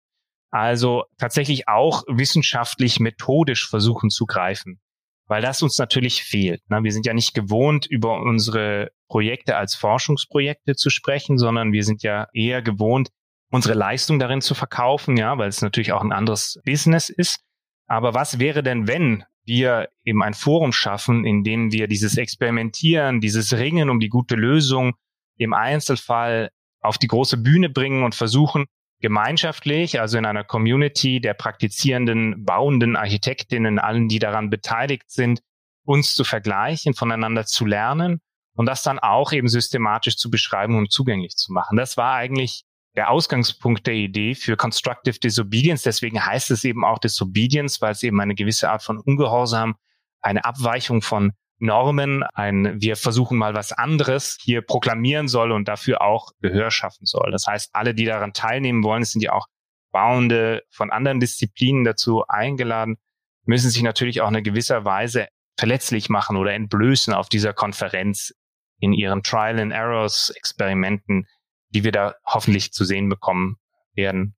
Also 0.50 1.04
tatsächlich 1.18 1.68
auch 1.68 2.04
wissenschaftlich 2.08 3.00
methodisch 3.00 3.68
versuchen 3.68 4.10
zu 4.10 4.26
greifen 4.26 4.80
weil 5.28 5.42
das 5.42 5.62
uns 5.62 5.78
natürlich 5.78 6.24
fehlt. 6.24 6.68
Ne? 6.70 6.82
Wir 6.82 6.92
sind 6.92 7.06
ja 7.06 7.14
nicht 7.14 7.34
gewohnt, 7.34 7.86
über 7.86 8.20
unsere 8.20 8.90
Projekte 9.08 9.56
als 9.56 9.74
Forschungsprojekte 9.74 10.74
zu 10.74 10.90
sprechen, 10.90 11.38
sondern 11.38 11.72
wir 11.72 11.84
sind 11.84 12.02
ja 12.02 12.26
eher 12.32 12.62
gewohnt, 12.62 13.10
unsere 13.50 13.74
Leistung 13.74 14.18
darin 14.18 14.40
zu 14.40 14.54
verkaufen, 14.54 15.16
ja, 15.16 15.38
weil 15.38 15.48
es 15.48 15.62
natürlich 15.62 15.92
auch 15.92 16.02
ein 16.02 16.12
anderes 16.12 16.60
Business 16.64 17.08
ist. 17.08 17.40
Aber 17.86 18.14
was 18.14 18.38
wäre 18.38 18.62
denn, 18.62 18.86
wenn 18.86 19.24
wir 19.44 19.88
eben 20.04 20.22
ein 20.22 20.34
Forum 20.34 20.72
schaffen, 20.72 21.24
in 21.24 21.42
dem 21.42 21.72
wir 21.72 21.88
dieses 21.88 22.18
Experimentieren, 22.18 23.20
dieses 23.20 23.54
Ringen 23.54 23.88
um 23.88 24.00
die 24.00 24.10
gute 24.10 24.34
Lösung 24.34 24.94
im 25.38 25.54
Einzelfall 25.54 26.50
auf 26.80 26.98
die 26.98 27.06
große 27.06 27.38
Bühne 27.38 27.70
bringen 27.70 28.02
und 28.04 28.14
versuchen, 28.14 28.66
gemeinschaftlich, 29.00 30.00
also 30.00 30.18
in 30.18 30.26
einer 30.26 30.44
Community 30.44 31.20
der 31.20 31.34
praktizierenden, 31.34 32.44
bauenden 32.44 32.96
Architektinnen, 32.96 33.78
allen, 33.78 34.08
die 34.08 34.18
daran 34.18 34.50
beteiligt 34.50 35.10
sind, 35.10 35.40
uns 35.84 36.14
zu 36.14 36.24
vergleichen, 36.24 36.94
voneinander 36.94 37.46
zu 37.46 37.64
lernen 37.64 38.20
und 38.54 38.66
das 38.66 38.82
dann 38.82 38.98
auch 38.98 39.32
eben 39.32 39.48
systematisch 39.48 40.16
zu 40.16 40.30
beschreiben 40.30 40.76
und 40.76 40.90
zugänglich 40.90 41.36
zu 41.36 41.52
machen. 41.52 41.76
Das 41.76 41.96
war 41.96 42.14
eigentlich 42.14 42.64
der 42.96 43.10
Ausgangspunkt 43.10 43.86
der 43.86 43.94
Idee 43.94 44.34
für 44.34 44.56
Constructive 44.56 45.20
Disobedience. 45.20 45.82
Deswegen 45.84 46.24
heißt 46.24 46.50
es 46.50 46.64
eben 46.64 46.84
auch 46.84 46.98
Disobedience, 46.98 47.80
weil 47.80 47.92
es 47.92 48.02
eben 48.02 48.20
eine 48.20 48.34
gewisse 48.34 48.68
Art 48.68 48.82
von 48.82 48.98
Ungehorsam, 48.98 49.76
eine 50.20 50.44
Abweichung 50.44 51.00
von 51.00 51.32
Normen, 51.58 52.22
ein 52.34 52.80
wir 52.80 52.96
versuchen 52.96 53.36
mal 53.36 53.54
was 53.54 53.72
anderes 53.72 54.38
hier 54.40 54.62
proklamieren 54.62 55.28
soll 55.28 55.52
und 55.52 55.66
dafür 55.66 56.02
auch 56.02 56.30
Gehör 56.40 56.70
schaffen 56.70 57.04
soll. 57.04 57.30
Das 57.32 57.46
heißt, 57.46 57.70
alle, 57.72 57.94
die 57.94 58.04
daran 58.04 58.32
teilnehmen 58.32 58.84
wollen, 58.84 59.04
sind 59.04 59.22
ja 59.22 59.32
auch 59.32 59.46
Bauende 59.90 60.62
von 60.70 60.90
anderen 60.90 61.18
Disziplinen 61.18 61.84
dazu 61.84 62.24
eingeladen, 62.28 62.96
müssen 63.44 63.70
sich 63.70 63.82
natürlich 63.82 64.20
auch 64.20 64.30
in 64.30 64.42
gewisser 64.44 64.84
Weise 64.84 65.28
verletzlich 65.56 66.08
machen 66.08 66.36
oder 66.36 66.52
entblößen 66.52 67.14
auf 67.14 67.28
dieser 67.28 67.52
Konferenz 67.52 68.32
in 68.78 68.92
ihren 68.92 69.22
Trial 69.22 69.58
and 69.58 69.72
Errors 69.72 70.30
Experimenten, 70.30 71.26
die 71.70 71.84
wir 71.84 71.92
da 71.92 72.14
hoffentlich 72.24 72.72
zu 72.72 72.84
sehen 72.84 73.08
bekommen 73.08 73.56
werden. 73.94 74.36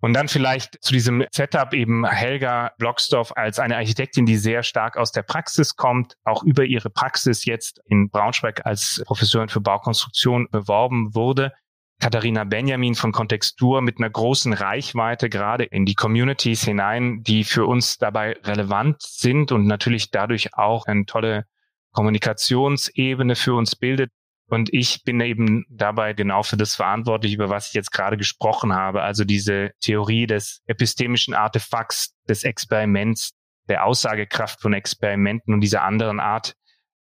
Und 0.00 0.12
dann 0.12 0.28
vielleicht 0.28 0.82
zu 0.82 0.92
diesem 0.92 1.24
Setup 1.32 1.72
eben 1.72 2.04
Helga 2.04 2.72
Blocksdorf 2.78 3.32
als 3.36 3.58
eine 3.58 3.76
Architektin, 3.76 4.26
die 4.26 4.36
sehr 4.36 4.62
stark 4.62 4.98
aus 4.98 5.12
der 5.12 5.22
Praxis 5.22 5.76
kommt, 5.76 6.16
auch 6.24 6.42
über 6.42 6.64
ihre 6.64 6.90
Praxis 6.90 7.46
jetzt 7.46 7.80
in 7.86 8.10
Braunschweig 8.10 8.66
als 8.66 9.02
Professorin 9.06 9.48
für 9.48 9.60
Baukonstruktion 9.60 10.48
beworben 10.50 11.14
wurde. 11.14 11.52
Katharina 12.00 12.44
Benjamin 12.44 12.94
von 12.94 13.12
Kontextur 13.12 13.80
mit 13.80 13.98
einer 13.98 14.10
großen 14.10 14.52
Reichweite 14.52 15.30
gerade 15.30 15.64
in 15.64 15.86
die 15.86 15.94
Communities 15.94 16.62
hinein, 16.64 17.22
die 17.22 17.44
für 17.44 17.64
uns 17.64 17.96
dabei 17.96 18.36
relevant 18.44 19.00
sind 19.00 19.52
und 19.52 19.66
natürlich 19.66 20.10
dadurch 20.10 20.54
auch 20.54 20.86
eine 20.86 21.06
tolle 21.06 21.46
Kommunikationsebene 21.92 23.36
für 23.36 23.54
uns 23.54 23.76
bildet. 23.76 24.10
Und 24.46 24.72
ich 24.72 25.04
bin 25.04 25.20
eben 25.20 25.64
dabei 25.70 26.12
genau 26.12 26.42
für 26.42 26.56
das 26.56 26.74
verantwortlich, 26.74 27.34
über 27.34 27.48
was 27.48 27.68
ich 27.68 27.74
jetzt 27.74 27.92
gerade 27.92 28.16
gesprochen 28.16 28.74
habe. 28.74 29.02
Also 29.02 29.24
diese 29.24 29.70
Theorie 29.80 30.26
des 30.26 30.60
epistemischen 30.66 31.34
Artefakts, 31.34 32.14
des 32.28 32.44
Experiments, 32.44 33.32
der 33.68 33.84
Aussagekraft 33.84 34.60
von 34.60 34.74
Experimenten 34.74 35.54
und 35.54 35.60
dieser 35.60 35.82
anderen 35.82 36.20
Art 36.20 36.54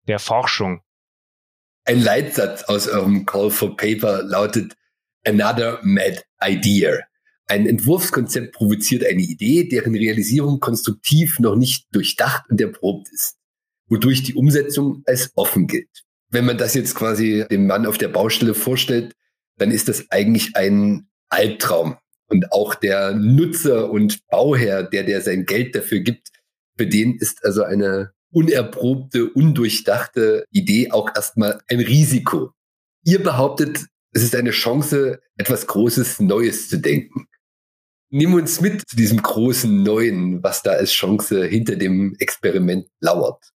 der 0.07 0.19
Forschung. 0.19 0.81
Ein 1.85 1.99
Leitsatz 1.99 2.63
aus 2.63 2.87
eurem 2.87 3.25
Call 3.25 3.49
for 3.49 3.75
Paper 3.75 4.23
lautet 4.23 4.75
Another 5.25 5.79
Mad 5.83 6.21
Idea. 6.41 6.99
Ein 7.47 7.67
Entwurfskonzept 7.67 8.53
provoziert 8.53 9.05
eine 9.05 9.21
Idee, 9.21 9.67
deren 9.67 9.93
Realisierung 9.93 10.61
konstruktiv 10.61 11.39
noch 11.39 11.57
nicht 11.57 11.87
durchdacht 11.93 12.45
und 12.49 12.61
erprobt 12.61 13.09
ist, 13.11 13.37
wodurch 13.87 14.23
die 14.23 14.33
Umsetzung 14.33 15.03
als 15.05 15.31
offen 15.35 15.67
gilt 15.67 16.05
wenn 16.33 16.45
man 16.45 16.57
das 16.57 16.73
jetzt 16.73 16.95
quasi 16.95 17.45
dem 17.49 17.67
Mann 17.67 17.85
auf 17.85 17.97
der 17.97 18.07
Baustelle 18.07 18.55
vorstellt, 18.55 19.13
dann 19.57 19.71
ist 19.71 19.87
das 19.87 20.09
eigentlich 20.09 20.55
ein 20.55 21.07
Albtraum. 21.29 21.97
Und 22.27 22.51
auch 22.51 22.73
der 22.73 23.13
Nutzer 23.13 23.91
und 23.91 24.25
Bauherr, 24.27 24.83
der, 24.83 25.03
der 25.03 25.21
sein 25.21 25.45
Geld 25.45 25.75
dafür 25.75 25.99
gibt, 25.99 26.29
für 26.75 26.87
den 26.87 27.17
ist 27.17 27.45
also 27.45 27.63
eine 27.63 28.13
unerprobte, 28.31 29.29
undurchdachte 29.29 30.45
Idee 30.49 30.89
auch 30.89 31.11
erstmal 31.15 31.61
ein 31.67 31.79
Risiko. 31.79 32.51
Ihr 33.05 33.21
behauptet, 33.21 33.85
es 34.11 34.23
ist 34.23 34.35
eine 34.35 34.51
Chance, 34.51 35.21
etwas 35.37 35.67
Großes 35.67 36.19
Neues 36.19 36.67
zu 36.67 36.77
denken. 36.77 37.27
Nimm 38.09 38.33
uns 38.33 38.59
mit 38.59 38.87
zu 38.89 38.95
diesem 38.95 39.21
großen 39.21 39.83
Neuen, 39.83 40.41
was 40.41 40.63
da 40.63 40.71
als 40.71 40.91
Chance 40.91 41.45
hinter 41.45 41.75
dem 41.75 42.15
Experiment 42.17 42.87
lauert 42.99 43.53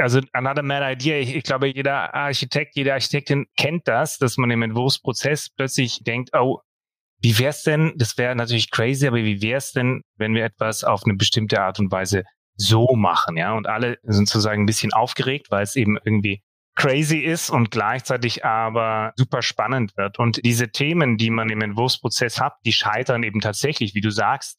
also 0.00 0.20
another 0.32 0.62
mad 0.62 0.84
idea. 0.84 1.18
Ich, 1.18 1.34
ich, 1.34 1.44
glaube, 1.44 1.68
jeder 1.68 2.14
Architekt, 2.14 2.76
jede 2.76 2.92
Architektin 2.92 3.46
kennt 3.56 3.86
das, 3.86 4.18
dass 4.18 4.36
man 4.36 4.50
im 4.50 4.62
Entwurfsprozess 4.62 5.50
plötzlich 5.50 6.00
denkt, 6.02 6.30
oh, 6.34 6.60
wie 7.22 7.38
wäre 7.38 7.50
es 7.50 7.62
denn, 7.62 7.92
das 7.96 8.16
wäre 8.16 8.34
natürlich 8.34 8.70
crazy, 8.70 9.06
aber 9.06 9.18
wie 9.18 9.42
wäre 9.42 9.58
es 9.58 9.72
denn, 9.72 10.02
wenn 10.16 10.34
wir 10.34 10.44
etwas 10.44 10.84
auf 10.84 11.02
eine 11.04 11.14
bestimmte 11.14 11.60
Art 11.60 11.78
und 11.78 11.92
Weise 11.92 12.24
so 12.56 12.94
machen, 12.94 13.36
ja? 13.36 13.52
Und 13.54 13.66
alle 13.66 13.98
sind 14.02 14.28
sozusagen 14.28 14.62
ein 14.62 14.66
bisschen 14.66 14.92
aufgeregt, 14.92 15.50
weil 15.50 15.62
es 15.62 15.76
eben 15.76 15.98
irgendwie 16.02 16.42
crazy 16.76 17.18
ist 17.18 17.50
und 17.50 17.70
gleichzeitig 17.70 18.44
aber 18.44 19.12
super 19.16 19.42
spannend 19.42 19.96
wird. 19.96 20.18
Und 20.18 20.44
diese 20.44 20.70
Themen, 20.70 21.18
die 21.18 21.30
man 21.30 21.50
im 21.50 21.60
Entwurfsprozess 21.60 22.40
hat, 22.40 22.54
die 22.64 22.72
scheitern 22.72 23.22
eben 23.22 23.40
tatsächlich, 23.40 23.94
wie 23.94 24.00
du 24.00 24.10
sagst, 24.10 24.58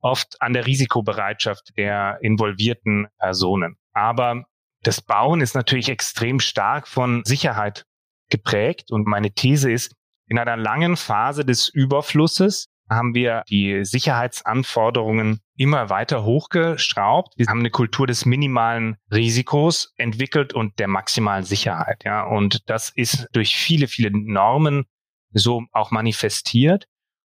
oft 0.00 0.40
an 0.40 0.52
der 0.52 0.66
Risikobereitschaft 0.66 1.76
der 1.76 2.18
involvierten 2.22 3.08
Personen. 3.18 3.76
Aber 3.92 4.44
das 4.82 5.00
Bauen 5.00 5.40
ist 5.40 5.54
natürlich 5.54 5.88
extrem 5.88 6.40
stark 6.40 6.88
von 6.88 7.22
Sicherheit 7.24 7.84
geprägt. 8.30 8.90
Und 8.90 9.06
meine 9.06 9.32
These 9.32 9.70
ist, 9.70 9.94
in 10.26 10.38
einer 10.38 10.56
langen 10.56 10.96
Phase 10.96 11.44
des 11.44 11.68
Überflusses 11.68 12.66
haben 12.90 13.14
wir 13.14 13.42
die 13.48 13.84
Sicherheitsanforderungen 13.84 15.40
immer 15.56 15.90
weiter 15.90 16.24
hochgeschraubt. 16.24 17.34
Wir 17.36 17.46
haben 17.46 17.60
eine 17.60 17.70
Kultur 17.70 18.06
des 18.06 18.24
minimalen 18.24 18.96
Risikos 19.12 19.92
entwickelt 19.96 20.54
und 20.54 20.78
der 20.78 20.88
maximalen 20.88 21.44
Sicherheit. 21.44 22.04
Ja, 22.04 22.24
und 22.24 22.68
das 22.68 22.90
ist 22.94 23.28
durch 23.32 23.56
viele, 23.56 23.88
viele 23.88 24.10
Normen 24.12 24.84
so 25.32 25.64
auch 25.72 25.90
manifestiert. 25.90 26.86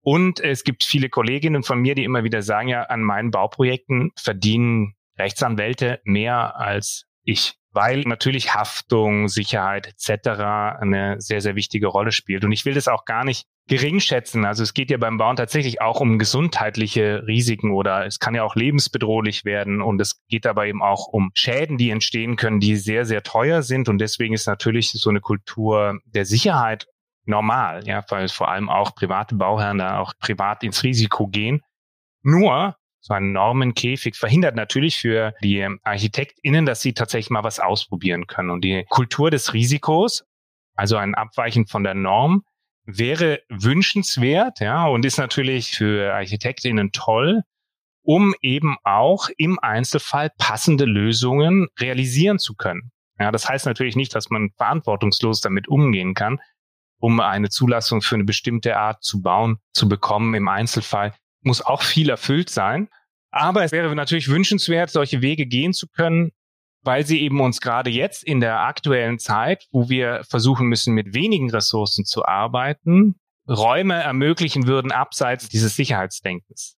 Und 0.02 0.40
es 0.40 0.64
gibt 0.64 0.84
viele 0.84 1.10
Kolleginnen 1.10 1.64
von 1.64 1.80
mir, 1.80 1.96
die 1.96 2.04
immer 2.04 2.24
wieder 2.24 2.42
sagen, 2.42 2.70
ja, 2.70 2.84
an 2.84 3.02
meinen 3.02 3.32
Bauprojekten 3.32 4.12
verdienen 4.16 4.96
Rechtsanwälte 5.18 6.00
mehr 6.04 6.56
als 6.58 7.09
ich 7.30 7.60
weil 7.72 8.02
natürlich 8.02 8.56
Haftung, 8.56 9.28
Sicherheit 9.28 9.88
etc. 9.88 10.30
eine 10.82 11.16
sehr, 11.20 11.42
sehr 11.42 11.56
wichtige 11.56 11.88
Rolle 11.88 12.12
spielt. 12.12 12.44
Und 12.44 12.52
ich 12.52 12.66
will 12.66 12.74
das 12.74 12.88
auch 12.88 13.06
gar 13.06 13.24
nicht 13.24 13.46
gering 13.68 14.00
schätzen. 14.00 14.46
Also 14.46 14.64
es 14.64 14.74
geht 14.74 14.90
ja 14.90 14.98
beim 14.98 15.18
Bauen 15.18 15.36
tatsächlich 15.36 15.80
auch 15.80 16.00
um 16.00 16.18
gesundheitliche 16.18 17.24
Risiken 17.28 17.72
oder 17.72 18.06
es 18.08 18.18
kann 18.18 18.34
ja 18.34 18.44
auch 18.44 18.56
lebensbedrohlich 18.56 19.46
werden 19.46 19.82
und 19.82 20.02
es 20.02 20.20
geht 20.28 20.46
dabei 20.46 20.70
eben 20.70 20.82
auch 20.82 21.08
um 21.08 21.32
Schäden, 21.36 21.78
die 21.78 21.92
entstehen 21.92 22.36
können, 22.36 22.60
die 22.60 22.76
sehr, 22.76 23.06
sehr 23.06 23.22
teuer 23.22 23.62
sind. 23.62 23.88
Und 23.88 24.00
deswegen 24.00 24.34
ist 24.34 24.48
natürlich 24.48 24.92
so 24.92 25.10
eine 25.12 25.22
Kultur 25.22 26.00
der 26.06 26.26
Sicherheit 26.26 26.88
normal, 27.26 27.88
ja, 27.88 28.04
weil 28.10 28.28
vor 28.30 28.50
allem 28.50 28.70
auch 28.70 28.96
private 28.96 29.36
Bauherren 29.36 29.78
da 29.78 30.00
auch 30.00 30.14
privat 30.20 30.64
ins 30.64 30.84
Risiko 30.84 31.28
gehen. 31.28 31.62
Nur 32.24 32.76
so 33.02 33.14
ein 33.14 33.32
Normenkäfig 33.32 34.16
verhindert 34.16 34.56
natürlich 34.56 34.98
für 34.98 35.34
die 35.42 35.66
ArchitektInnen, 35.84 36.66
dass 36.66 36.82
sie 36.82 36.94
tatsächlich 36.94 37.30
mal 37.30 37.44
was 37.44 37.60
ausprobieren 37.60 38.28
können. 38.28 38.50
Und 38.50 38.64
die 38.64 38.86
Kultur 38.90 39.32
des 39.32 39.54
Risikos, 39.54 40.26
also 40.76 40.98
ein 40.98 41.16
Abweichen 41.16 41.66
von 41.66 41.84
der 41.84 41.94
Norm, 41.94 42.44
wäre 42.86 43.42
wünschenswert, 43.50 44.60
ja, 44.60 44.86
und 44.88 45.06
ist 45.06 45.18
natürlich 45.18 45.72
für 45.72 46.14
ArchitektInnen 46.14 46.92
toll, 46.92 47.44
um 48.02 48.34
eben 48.42 48.78
auch 48.84 49.30
im 49.38 49.60
Einzelfall 49.60 50.32
passende 50.38 50.86
Lösungen 50.86 51.68
realisieren 51.80 52.40
zu 52.40 52.56
können. 52.56 52.92
Ja, 53.20 53.32
das 53.32 53.48
heißt 53.48 53.66
natürlich 53.66 53.96
nicht, 53.96 54.16
dass 54.16 54.30
man 54.30 54.50
verantwortungslos 54.58 55.42
damit 55.42 55.68
umgehen 55.68 56.14
kann, 56.14 56.40
um 57.00 57.20
eine 57.20 57.50
Zulassung 57.50 58.02
für 58.02 58.16
eine 58.16 58.24
bestimmte 58.24 58.78
Art 58.78 59.04
zu 59.04 59.22
bauen, 59.22 59.60
zu 59.74 59.88
bekommen 59.88 60.34
im 60.34 60.48
Einzelfall 60.48 61.14
muss 61.42 61.62
auch 61.62 61.82
viel 61.82 62.10
erfüllt 62.10 62.50
sein. 62.50 62.90
Aber 63.32 63.64
es 63.64 63.72
wäre 63.72 63.94
natürlich 63.96 64.30
wünschenswert, 64.30 64.90
solche 64.90 65.22
Wege 65.22 65.46
gehen 65.46 65.74
zu 65.74 65.88
können, 65.88 66.32
weil 66.84 67.06
sie 67.06 67.22
eben 67.22 67.42
uns 67.42 67.62
gerade 67.62 67.90
jetzt 67.90 68.24
in 68.24 68.40
der 68.40 68.62
aktuellen 68.62 69.20
Zeit, 69.20 69.66
wo 69.72 69.90
wir 69.90 70.24
versuchen 70.30 70.68
müssen, 70.68 70.94
mit 70.94 71.14
wenigen 71.14 71.50
Ressourcen 71.52 72.06
zu 72.06 72.26
arbeiten, 72.26 73.16
Räume 73.48 73.96
ermöglichen 73.96 74.68
würden 74.68 74.92
abseits 74.92 75.50
dieses 75.50 75.76
Sicherheitsdenkens. 75.76 76.76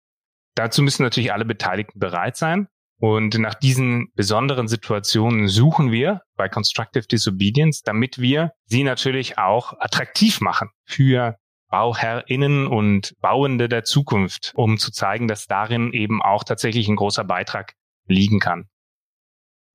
Dazu 0.56 0.82
müssen 0.82 1.04
natürlich 1.04 1.34
alle 1.34 1.46
Beteiligten 1.46 2.00
bereit 2.00 2.38
sein. 2.38 2.68
Und 2.98 3.38
nach 3.40 3.56
diesen 3.56 4.12
besonderen 4.14 4.68
Situationen 4.68 5.48
suchen 5.48 5.92
wir 5.92 6.22
bei 6.36 6.48
Constructive 6.50 7.08
Disobedience, 7.08 7.82
damit 7.82 8.20
wir 8.20 8.52
sie 8.66 8.84
natürlich 8.84 9.40
auch 9.40 9.74
attraktiv 9.80 10.40
machen 10.40 10.70
für 10.86 11.36
BauherrInnen 11.72 12.68
und 12.68 13.16
Bauende 13.22 13.68
der 13.68 13.84
Zukunft, 13.84 14.52
um 14.56 14.78
zu 14.78 14.92
zeigen, 14.92 15.28
dass 15.28 15.48
darin 15.48 15.94
eben 15.94 16.22
auch 16.22 16.44
tatsächlich 16.44 16.88
ein 16.88 16.96
großer 16.96 17.24
Beitrag 17.24 17.74
liegen 18.08 18.40
kann. 18.40 18.68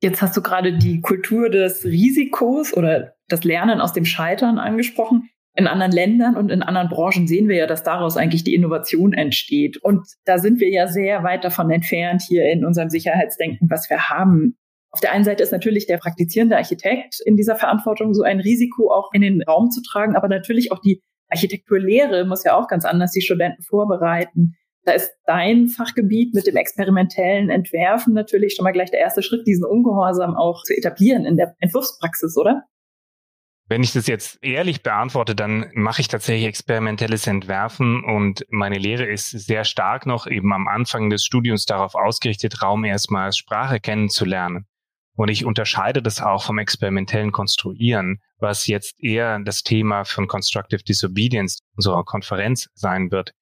Jetzt 0.02 0.20
hast 0.20 0.36
du 0.36 0.42
gerade 0.42 0.76
die 0.76 1.00
Kultur 1.00 1.48
des 1.48 1.84
Risikos 1.84 2.74
oder 2.74 3.14
das 3.28 3.44
Lernen 3.44 3.80
aus 3.80 3.92
dem 3.92 4.04
Scheitern 4.04 4.58
angesprochen. 4.58 5.30
In 5.56 5.66
anderen 5.66 5.90
Ländern 5.90 6.36
und 6.36 6.50
in 6.50 6.62
anderen 6.62 6.90
Branchen 6.90 7.26
sehen 7.26 7.48
wir 7.48 7.56
ja, 7.56 7.66
dass 7.66 7.82
daraus 7.82 8.18
eigentlich 8.18 8.44
die 8.44 8.54
Innovation 8.54 9.14
entsteht. 9.14 9.78
Und 9.78 10.06
da 10.26 10.36
sind 10.36 10.60
wir 10.60 10.68
ja 10.68 10.86
sehr 10.86 11.22
weit 11.24 11.44
davon 11.44 11.70
entfernt 11.70 12.22
hier 12.28 12.44
in 12.52 12.66
unserem 12.66 12.90
Sicherheitsdenken, 12.90 13.70
was 13.70 13.88
wir 13.88 14.10
haben. 14.10 14.58
Auf 14.90 15.00
der 15.00 15.12
einen 15.12 15.24
Seite 15.24 15.42
ist 15.42 15.52
natürlich 15.52 15.86
der 15.86 15.96
praktizierende 15.96 16.58
Architekt 16.58 17.20
in 17.24 17.36
dieser 17.36 17.56
Verantwortung, 17.56 18.12
so 18.12 18.22
ein 18.22 18.40
Risiko 18.40 18.92
auch 18.92 19.10
in 19.14 19.22
den 19.22 19.42
Raum 19.42 19.70
zu 19.70 19.80
tragen, 19.82 20.14
aber 20.14 20.28
natürlich 20.28 20.72
auch 20.72 20.78
die 20.78 21.02
Architekturlehre 21.36 22.24
muss 22.24 22.44
ja 22.44 22.56
auch 22.56 22.68
ganz 22.68 22.84
anders 22.84 23.12
die 23.12 23.20
Studenten 23.20 23.62
vorbereiten. 23.62 24.56
Da 24.84 24.92
ist 24.92 25.12
dein 25.26 25.68
Fachgebiet 25.68 26.34
mit 26.34 26.46
dem 26.46 26.56
experimentellen 26.56 27.50
Entwerfen 27.50 28.14
natürlich 28.14 28.54
schon 28.54 28.64
mal 28.64 28.72
gleich 28.72 28.90
der 28.90 29.00
erste 29.00 29.22
Schritt, 29.22 29.46
diesen 29.46 29.64
Ungehorsam 29.64 30.36
auch 30.36 30.62
zu 30.62 30.76
etablieren 30.76 31.24
in 31.24 31.36
der 31.36 31.54
Entwurfspraxis, 31.58 32.36
oder? 32.36 32.62
Wenn 33.68 33.82
ich 33.82 33.92
das 33.92 34.06
jetzt 34.06 34.38
ehrlich 34.42 34.84
beantworte, 34.84 35.34
dann 35.34 35.66
mache 35.74 36.00
ich 36.00 36.06
tatsächlich 36.06 36.46
experimentelles 36.46 37.26
Entwerfen 37.26 38.04
und 38.04 38.46
meine 38.48 38.78
Lehre 38.78 39.06
ist 39.06 39.30
sehr 39.30 39.64
stark 39.64 40.06
noch 40.06 40.28
eben 40.28 40.52
am 40.52 40.68
Anfang 40.68 41.10
des 41.10 41.24
Studiums 41.24 41.64
darauf 41.64 41.96
ausgerichtet, 41.96 42.62
Raum 42.62 42.84
erstmal 42.84 43.24
als 43.24 43.38
Sprache 43.38 43.80
kennenzulernen. 43.80 44.66
Und 45.16 45.28
ich 45.28 45.44
unterscheide 45.44 46.02
das 46.02 46.20
auch 46.20 46.44
vom 46.44 46.58
experimentellen 46.58 47.32
Konstruieren, 47.32 48.20
was 48.38 48.66
jetzt 48.66 49.02
eher 49.02 49.38
das 49.40 49.62
Thema 49.62 50.04
von 50.04 50.28
Constructive 50.28 50.82
Disobedience 50.82 51.60
unserer 51.74 52.04
Konferenz 52.04 52.68
sein 52.74 53.10
wird. 53.10 53.32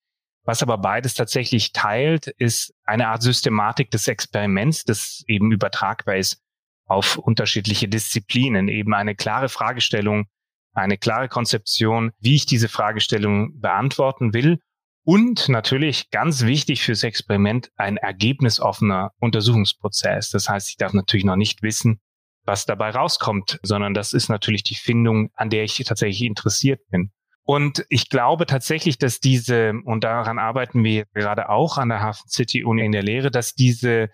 Was 0.44 0.62
aber 0.62 0.78
beides 0.78 1.14
tatsächlich 1.14 1.72
teilt, 1.72 2.28
ist 2.28 2.74
eine 2.84 3.08
Art 3.08 3.22
Systematik 3.22 3.90
des 3.90 4.06
Experiments, 4.06 4.84
das 4.84 5.24
eben 5.26 5.50
übertragbar 5.50 6.16
ist 6.16 6.40
auf 6.87 7.16
unterschiedliche 7.16 7.88
Disziplinen, 7.88 8.68
eben 8.68 8.94
eine 8.94 9.16
klare 9.16 9.48
Fragestellung, 9.48 10.26
eine 10.74 10.98
klare 10.98 11.28
Konzeption, 11.28 12.12
wie 12.20 12.37
ich 12.37 12.46
diese 12.46 12.68
Fragestellung 12.68 13.58
beantworten 13.58 14.34
will 14.34 14.60
und 15.04 15.48
natürlich 15.48 16.10
ganz 16.10 16.42
wichtig 16.42 16.82
fürs 16.82 17.02
Experiment 17.02 17.70
ein 17.76 17.98
ergebnisoffener 17.98 19.12
Untersuchungsprozess. 19.20 20.30
Das 20.30 20.48
heißt, 20.48 20.70
ich 20.70 20.76
darf 20.76 20.94
natürlich 20.94 21.24
noch 21.24 21.36
nicht 21.36 21.62
wissen, 21.62 22.00
was 22.44 22.66
dabei 22.66 22.90
rauskommt, 22.90 23.60
sondern 23.62 23.94
das 23.94 24.12
ist 24.12 24.28
natürlich 24.28 24.62
die 24.62 24.74
Findung, 24.74 25.30
an 25.34 25.50
der 25.50 25.64
ich 25.64 25.76
tatsächlich 25.84 26.22
interessiert 26.22 26.80
bin. 26.90 27.12
Und 27.46 27.84
ich 27.90 28.08
glaube 28.08 28.46
tatsächlich, 28.46 28.96
dass 28.96 29.20
diese, 29.20 29.74
und 29.84 30.04
daran 30.04 30.38
arbeiten 30.38 30.82
wir 30.82 31.04
gerade 31.12 31.50
auch 31.50 31.76
an 31.76 31.90
der 31.90 32.00
Hafen 32.00 32.28
City 32.28 32.64
Uni 32.64 32.84
in 32.84 32.92
der 32.92 33.02
Lehre, 33.02 33.30
dass 33.30 33.54
diese 33.54 34.08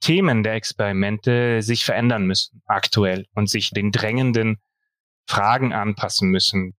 Themen 0.00 0.42
der 0.42 0.54
Experimente 0.54 1.62
sich 1.62 1.84
verändern 1.84 2.26
müssen 2.26 2.62
aktuell 2.66 3.26
und 3.36 3.48
sich 3.48 3.70
den 3.70 3.92
drängenden 3.92 4.56
Fragen 5.28 5.72
anpassen 5.72 6.28
müssen. 6.30 6.74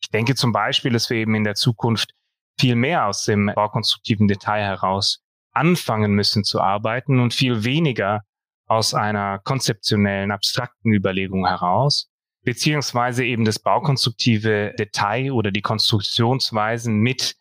Ich 0.00 0.10
denke 0.10 0.36
zum 0.36 0.52
Beispiel, 0.52 0.92
dass 0.92 1.10
wir 1.10 1.16
eben 1.16 1.34
in 1.34 1.42
der 1.42 1.56
Zukunft 1.56 2.14
viel 2.60 2.74
mehr 2.74 3.06
aus 3.06 3.24
dem 3.24 3.50
baukonstruktiven 3.54 4.28
Detail 4.28 4.62
heraus 4.62 5.22
anfangen 5.52 6.12
müssen 6.12 6.44
zu 6.44 6.60
arbeiten 6.60 7.20
und 7.20 7.34
viel 7.34 7.64
weniger 7.64 8.22
aus 8.66 8.94
einer 8.94 9.38
konzeptionellen, 9.40 10.30
abstrakten 10.30 10.92
Überlegung 10.92 11.46
heraus, 11.46 12.10
beziehungsweise 12.44 13.24
eben 13.24 13.44
das 13.44 13.58
baukonstruktive 13.58 14.74
Detail 14.78 15.32
oder 15.32 15.50
die 15.50 15.62
Konstruktionsweisen 15.62 16.98
mit 16.98 17.34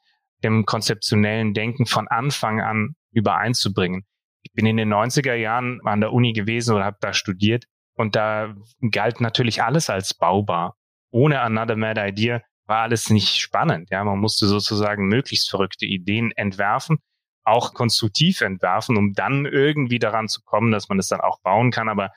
dem 0.43 0.65
konzeptionellen 0.65 1.53
Denken 1.53 1.85
von 1.85 2.07
Anfang 2.07 2.61
an 2.61 2.95
übereinzubringen. 3.11 4.05
Ich 4.43 4.53
bin 4.53 4.65
in 4.65 4.77
den 4.77 4.93
90er 4.93 5.33
Jahren 5.33 5.81
an 5.83 5.99
der 5.99 6.13
Uni 6.13 6.33
gewesen 6.33 6.75
oder 6.75 6.85
habe 6.85 6.97
da 7.01 7.13
studiert 7.13 7.65
und 7.95 8.15
da 8.15 8.55
galt 8.91 9.19
natürlich 9.19 9.63
alles 9.63 9.89
als 9.89 10.13
baubar. 10.13 10.75
Ohne 11.11 11.41
Another 11.41 11.75
Mad 11.75 11.99
Idea 11.99 12.41
war 12.67 12.81
alles 12.81 13.09
nicht 13.09 13.39
spannend. 13.39 13.89
Ja, 13.89 14.03
man 14.03 14.19
musste 14.19 14.47
sozusagen 14.47 15.07
möglichst 15.07 15.49
verrückte 15.49 15.85
Ideen 15.85 16.31
entwerfen, 16.31 16.99
auch 17.43 17.73
konstruktiv 17.73 18.41
entwerfen, 18.41 18.97
um 18.97 19.13
dann 19.13 19.45
irgendwie 19.45 19.99
daran 19.99 20.27
zu 20.27 20.41
kommen, 20.43 20.71
dass 20.71 20.89
man 20.89 20.99
es 20.99 21.07
dann 21.07 21.21
auch 21.21 21.39
bauen 21.41 21.71
kann. 21.71 21.89
Aber 21.89 22.11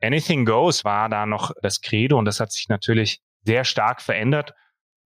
anything 0.00 0.44
goes 0.44 0.84
war 0.84 1.08
da 1.08 1.26
noch 1.26 1.52
das 1.62 1.80
Credo 1.80 2.18
und 2.18 2.24
das 2.24 2.40
hat 2.40 2.52
sich 2.52 2.68
natürlich 2.68 3.20
sehr 3.44 3.64
stark 3.64 4.02
verändert 4.02 4.54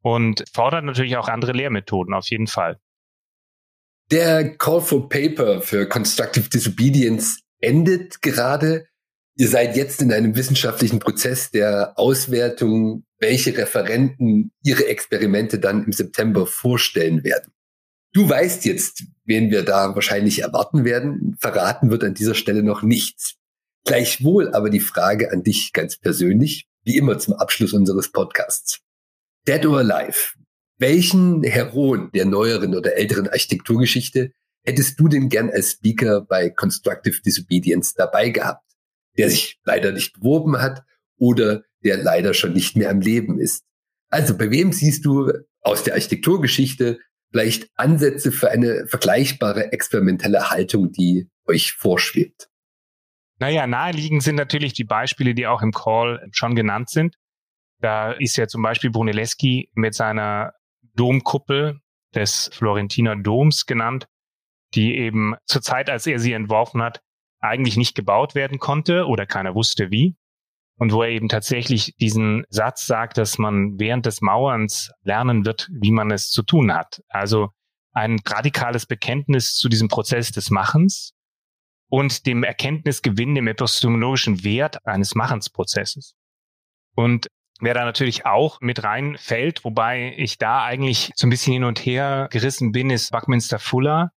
und 0.00 0.44
fordert 0.52 0.84
natürlich 0.84 1.16
auch 1.16 1.28
andere 1.28 1.52
Lehrmethoden 1.52 2.14
auf 2.14 2.28
jeden 2.28 2.46
Fall. 2.46 2.78
Der 4.10 4.56
Call 4.58 4.80
for 4.80 5.08
Paper 5.08 5.62
für 5.62 5.88
Constructive 5.88 6.48
Disobedience 6.48 7.40
endet 7.60 8.20
gerade. 8.20 8.86
Ihr 9.36 9.48
seid 9.48 9.76
jetzt 9.76 10.00
in 10.00 10.12
einem 10.12 10.36
wissenschaftlichen 10.36 11.00
Prozess 11.00 11.50
der 11.50 11.98
Auswertung, 11.98 13.04
welche 13.18 13.56
Referenten 13.56 14.52
ihre 14.62 14.86
Experimente 14.86 15.58
dann 15.58 15.84
im 15.84 15.92
September 15.92 16.46
vorstellen 16.46 17.24
werden. 17.24 17.52
Du 18.12 18.28
weißt 18.28 18.64
jetzt, 18.64 19.02
wen 19.24 19.50
wir 19.50 19.64
da 19.64 19.96
wahrscheinlich 19.96 20.40
erwarten 20.40 20.84
werden. 20.84 21.36
Verraten 21.40 21.90
wird 21.90 22.04
an 22.04 22.14
dieser 22.14 22.34
Stelle 22.34 22.62
noch 22.62 22.82
nichts. 22.82 23.34
Gleichwohl 23.84 24.54
aber 24.54 24.70
die 24.70 24.80
Frage 24.80 25.32
an 25.32 25.42
dich 25.42 25.72
ganz 25.72 25.96
persönlich, 25.96 26.68
wie 26.84 26.96
immer 26.96 27.18
zum 27.18 27.34
Abschluss 27.34 27.72
unseres 27.72 28.12
Podcasts. 28.12 28.80
Dead 29.48 29.66
or 29.66 29.78
Alive, 29.78 30.34
welchen 30.78 31.42
Heron 31.42 32.10
der 32.12 32.24
neueren 32.24 32.76
oder 32.76 32.96
älteren 32.96 33.28
Architekturgeschichte 33.28 34.30
hättest 34.64 34.98
du 34.98 35.08
denn 35.08 35.28
gern 35.28 35.50
als 35.50 35.72
Speaker 35.72 36.20
bei 36.22 36.50
Constructive 36.50 37.20
Disobedience 37.20 37.94
dabei 37.94 38.30
gehabt, 38.30 38.63
der 39.16 39.30
sich 39.30 39.60
leider 39.64 39.92
nicht 39.92 40.14
beworben 40.14 40.60
hat 40.60 40.82
oder 41.16 41.62
der 41.82 41.98
leider 41.98 42.34
schon 42.34 42.52
nicht 42.52 42.76
mehr 42.76 42.90
am 42.90 43.00
Leben 43.00 43.38
ist? 43.38 43.64
Also 44.08 44.36
bei 44.36 44.50
wem 44.50 44.72
siehst 44.72 45.04
du 45.04 45.32
aus 45.60 45.82
der 45.82 45.94
Architekturgeschichte 45.94 46.98
vielleicht 47.30 47.68
Ansätze 47.74 48.30
für 48.30 48.50
eine 48.50 48.86
vergleichbare 48.86 49.72
experimentelle 49.72 50.50
Haltung, 50.50 50.92
die 50.92 51.28
euch 51.46 51.72
vorschwebt? 51.72 52.48
Naja, 53.40 53.66
naheliegend 53.66 54.22
sind 54.22 54.36
natürlich 54.36 54.72
die 54.72 54.84
Beispiele, 54.84 55.34
die 55.34 55.46
auch 55.46 55.62
im 55.62 55.72
Call 55.72 56.28
schon 56.30 56.54
genannt 56.54 56.90
sind. 56.90 57.16
Da 57.80 58.12
ist 58.12 58.36
ja 58.36 58.46
zum 58.46 58.62
Beispiel 58.62 58.90
Brunelleschi 58.90 59.70
mit 59.74 59.94
seiner 59.94 60.52
Domkuppel 60.94 61.80
des 62.14 62.50
Florentiner 62.52 63.16
Doms 63.16 63.66
genannt, 63.66 64.06
die 64.74 64.96
eben 64.96 65.34
zur 65.46 65.62
Zeit, 65.62 65.90
als 65.90 66.06
er 66.06 66.18
sie 66.18 66.32
entworfen 66.32 66.82
hat, 66.82 67.02
eigentlich 67.44 67.76
nicht 67.76 67.94
gebaut 67.94 68.34
werden 68.34 68.58
konnte 68.58 69.06
oder 69.06 69.26
keiner 69.26 69.54
wusste 69.54 69.90
wie 69.90 70.16
und 70.76 70.92
wo 70.92 71.02
er 71.02 71.10
eben 71.10 71.28
tatsächlich 71.28 71.94
diesen 72.00 72.44
Satz 72.48 72.86
sagt, 72.86 73.18
dass 73.18 73.38
man 73.38 73.78
während 73.78 74.06
des 74.06 74.20
Mauerns 74.20 74.90
lernen 75.02 75.44
wird, 75.44 75.68
wie 75.70 75.92
man 75.92 76.10
es 76.10 76.30
zu 76.30 76.42
tun 76.42 76.72
hat. 76.72 77.02
Also 77.08 77.50
ein 77.92 78.18
radikales 78.26 78.86
Bekenntnis 78.86 79.54
zu 79.54 79.68
diesem 79.68 79.88
Prozess 79.88 80.32
des 80.32 80.50
Machens 80.50 81.12
und 81.88 82.26
dem 82.26 82.42
Erkenntnisgewinn, 82.42 83.34
dem 83.34 83.46
epistemologischen 83.46 84.42
Wert 84.42 84.84
eines 84.84 85.14
Machensprozesses. 85.14 86.14
Und 86.96 87.28
wer 87.60 87.74
da 87.74 87.84
natürlich 87.84 88.26
auch 88.26 88.60
mit 88.60 88.82
reinfällt, 88.82 89.64
wobei 89.64 90.14
ich 90.16 90.38
da 90.38 90.64
eigentlich 90.64 91.12
so 91.14 91.26
ein 91.26 91.30
bisschen 91.30 91.52
hin 91.52 91.64
und 91.64 91.78
her 91.78 92.28
gerissen 92.32 92.72
bin, 92.72 92.90
ist 92.90 93.12
Buckminster 93.12 93.60
Fuller 93.60 94.10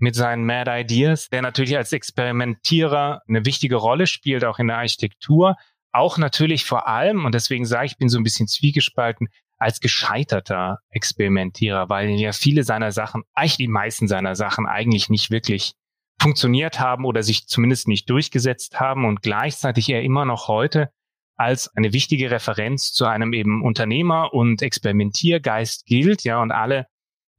mit 0.00 0.14
seinen 0.14 0.44
Mad 0.44 0.70
Ideas, 0.70 1.28
der 1.28 1.42
natürlich 1.42 1.76
als 1.76 1.92
Experimentierer 1.92 3.22
eine 3.28 3.44
wichtige 3.44 3.76
Rolle 3.76 4.06
spielt, 4.06 4.44
auch 4.44 4.58
in 4.58 4.68
der 4.68 4.78
Architektur, 4.78 5.56
auch 5.92 6.18
natürlich 6.18 6.64
vor 6.64 6.88
allem, 6.88 7.24
und 7.24 7.34
deswegen 7.34 7.64
sage 7.64 7.86
ich, 7.86 7.98
bin 7.98 8.08
so 8.08 8.18
ein 8.18 8.24
bisschen 8.24 8.48
zwiegespalten, 8.48 9.28
als 9.58 9.80
gescheiterter 9.80 10.78
Experimentierer, 10.88 11.88
weil 11.88 12.08
ja 12.10 12.32
viele 12.32 12.64
seiner 12.64 12.92
Sachen, 12.92 13.24
eigentlich 13.34 13.58
die 13.58 13.68
meisten 13.68 14.08
seiner 14.08 14.34
Sachen 14.34 14.66
eigentlich 14.66 15.10
nicht 15.10 15.30
wirklich 15.30 15.74
funktioniert 16.20 16.80
haben 16.80 17.04
oder 17.04 17.22
sich 17.22 17.46
zumindest 17.46 17.88
nicht 17.88 18.08
durchgesetzt 18.08 18.80
haben 18.80 19.04
und 19.04 19.22
gleichzeitig 19.22 19.88
er 19.90 20.02
immer 20.02 20.24
noch 20.24 20.48
heute 20.48 20.90
als 21.36 21.74
eine 21.74 21.92
wichtige 21.92 22.30
Referenz 22.30 22.92
zu 22.92 23.06
einem 23.06 23.32
eben 23.32 23.62
Unternehmer 23.62 24.34
und 24.34 24.60
Experimentiergeist 24.60 25.86
gilt, 25.86 26.22
ja, 26.24 26.40
und 26.40 26.52
alle 26.52 26.86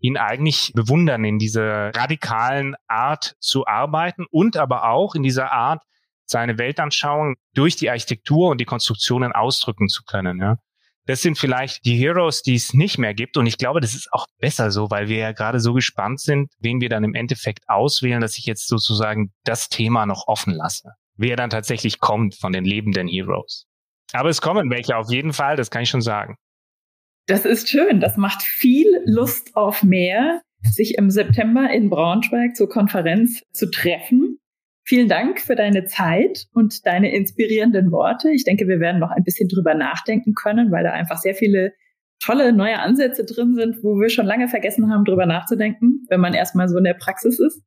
ihn 0.01 0.17
eigentlich 0.17 0.73
bewundern 0.73 1.23
in 1.23 1.39
dieser 1.39 1.95
radikalen 1.95 2.75
Art 2.87 3.35
zu 3.39 3.65
arbeiten 3.65 4.25
und 4.29 4.57
aber 4.57 4.89
auch 4.89 5.15
in 5.15 5.23
dieser 5.23 5.51
Art, 5.51 5.81
seine 6.25 6.57
Weltanschauung 6.57 7.35
durch 7.53 7.75
die 7.75 7.89
Architektur 7.89 8.49
und 8.49 8.59
die 8.59 8.65
Konstruktionen 8.65 9.31
ausdrücken 9.31 9.89
zu 9.89 10.03
können. 10.03 10.39
Ja. 10.39 10.57
Das 11.05 11.21
sind 11.21 11.37
vielleicht 11.37 11.85
die 11.85 11.97
Heroes, 11.97 12.41
die 12.41 12.55
es 12.55 12.73
nicht 12.73 12.97
mehr 12.97 13.13
gibt. 13.13 13.35
Und 13.37 13.45
ich 13.45 13.57
glaube, 13.57 13.81
das 13.81 13.93
ist 13.93 14.11
auch 14.13 14.27
besser 14.39 14.71
so, 14.71 14.89
weil 14.89 15.07
wir 15.07 15.17
ja 15.17 15.31
gerade 15.31 15.59
so 15.59 15.73
gespannt 15.73 16.21
sind, 16.21 16.51
wen 16.59 16.79
wir 16.79 16.89
dann 16.89 17.03
im 17.03 17.15
Endeffekt 17.15 17.67
auswählen, 17.67 18.21
dass 18.21 18.37
ich 18.37 18.45
jetzt 18.45 18.67
sozusagen 18.67 19.31
das 19.43 19.67
Thema 19.67 20.05
noch 20.05 20.27
offen 20.27 20.53
lasse. 20.53 20.91
Wer 21.15 21.35
dann 21.35 21.49
tatsächlich 21.49 21.99
kommt 21.99 22.35
von 22.35 22.53
den 22.53 22.65
lebenden 22.65 23.07
Heroes. 23.07 23.65
Aber 24.13 24.29
es 24.29 24.41
kommen 24.41 24.69
welche 24.69 24.95
auf 24.95 25.09
jeden 25.11 25.33
Fall, 25.33 25.55
das 25.55 25.69
kann 25.69 25.83
ich 25.83 25.89
schon 25.89 26.01
sagen. 26.01 26.37
Das 27.27 27.45
ist 27.45 27.69
schön. 27.69 27.99
Das 27.99 28.17
macht 28.17 28.41
viel 28.41 29.01
Lust 29.05 29.55
auf 29.55 29.83
mehr, 29.83 30.41
sich 30.63 30.97
im 30.97 31.09
September 31.09 31.69
in 31.69 31.89
Braunschweig 31.89 32.55
zur 32.55 32.69
Konferenz 32.69 33.41
zu 33.51 33.69
treffen 33.69 34.39
Vielen 34.83 35.07
Dank 35.07 35.39
für 35.39 35.55
deine 35.55 35.85
Zeit 35.85 36.47
und 36.53 36.85
deine 36.85 37.13
inspirierenden 37.13 37.91
Worte. 37.91 38.31
Ich 38.31 38.43
denke, 38.43 38.67
wir 38.67 38.79
werden 38.79 38.99
noch 38.99 39.11
ein 39.11 39.23
bisschen 39.23 39.47
drüber 39.47 39.75
nachdenken 39.75 40.33
können, 40.33 40.71
weil 40.71 40.83
da 40.83 40.91
einfach 40.91 41.17
sehr 41.17 41.35
viele 41.35 41.73
tolle 42.19 42.51
neue 42.51 42.79
Ansätze 42.79 43.23
drin 43.23 43.55
sind, 43.55 43.83
wo 43.83 43.99
wir 43.99 44.09
schon 44.09 44.25
lange 44.25 44.47
vergessen 44.47 44.91
haben, 44.91 45.05
drüber 45.05 45.25
nachzudenken, 45.25 46.05
wenn 46.09 46.19
man 46.19 46.33
erstmal 46.33 46.67
so 46.67 46.77
in 46.77 46.83
der 46.83 46.93
Praxis 46.93 47.39
ist. 47.39 47.63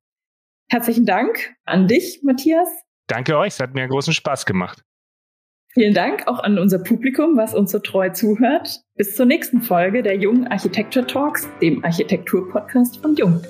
Herzlichen 0.69 1.07
Dank 1.07 1.55
an 1.65 1.87
dich, 1.87 2.21
Matthias. 2.23 2.69
Danke 3.07 3.39
euch, 3.39 3.55
es 3.55 3.61
hat 3.61 3.75
mir 3.75 3.87
großen 3.87 4.13
Spaß 4.13 4.45
gemacht. 4.45 4.83
Vielen 5.75 5.93
Dank 5.93 6.29
auch 6.29 6.39
an 6.39 6.57
unser 6.61 6.79
Publikum, 6.79 7.37
was 7.37 7.53
uns 7.53 7.73
so 7.73 7.81
treu 7.81 8.09
zuhört. 8.11 8.83
Bis 8.95 9.17
zur 9.17 9.27
nächsten 9.27 9.61
Folge 9.61 10.05
der 10.05 10.17
Jung 10.17 10.47
Architecture 10.47 11.05
Talks, 11.05 11.49
dem 11.61 11.85
Architektur-Podcast 11.85 12.99
von 12.99 13.17
Jung. 13.17 13.43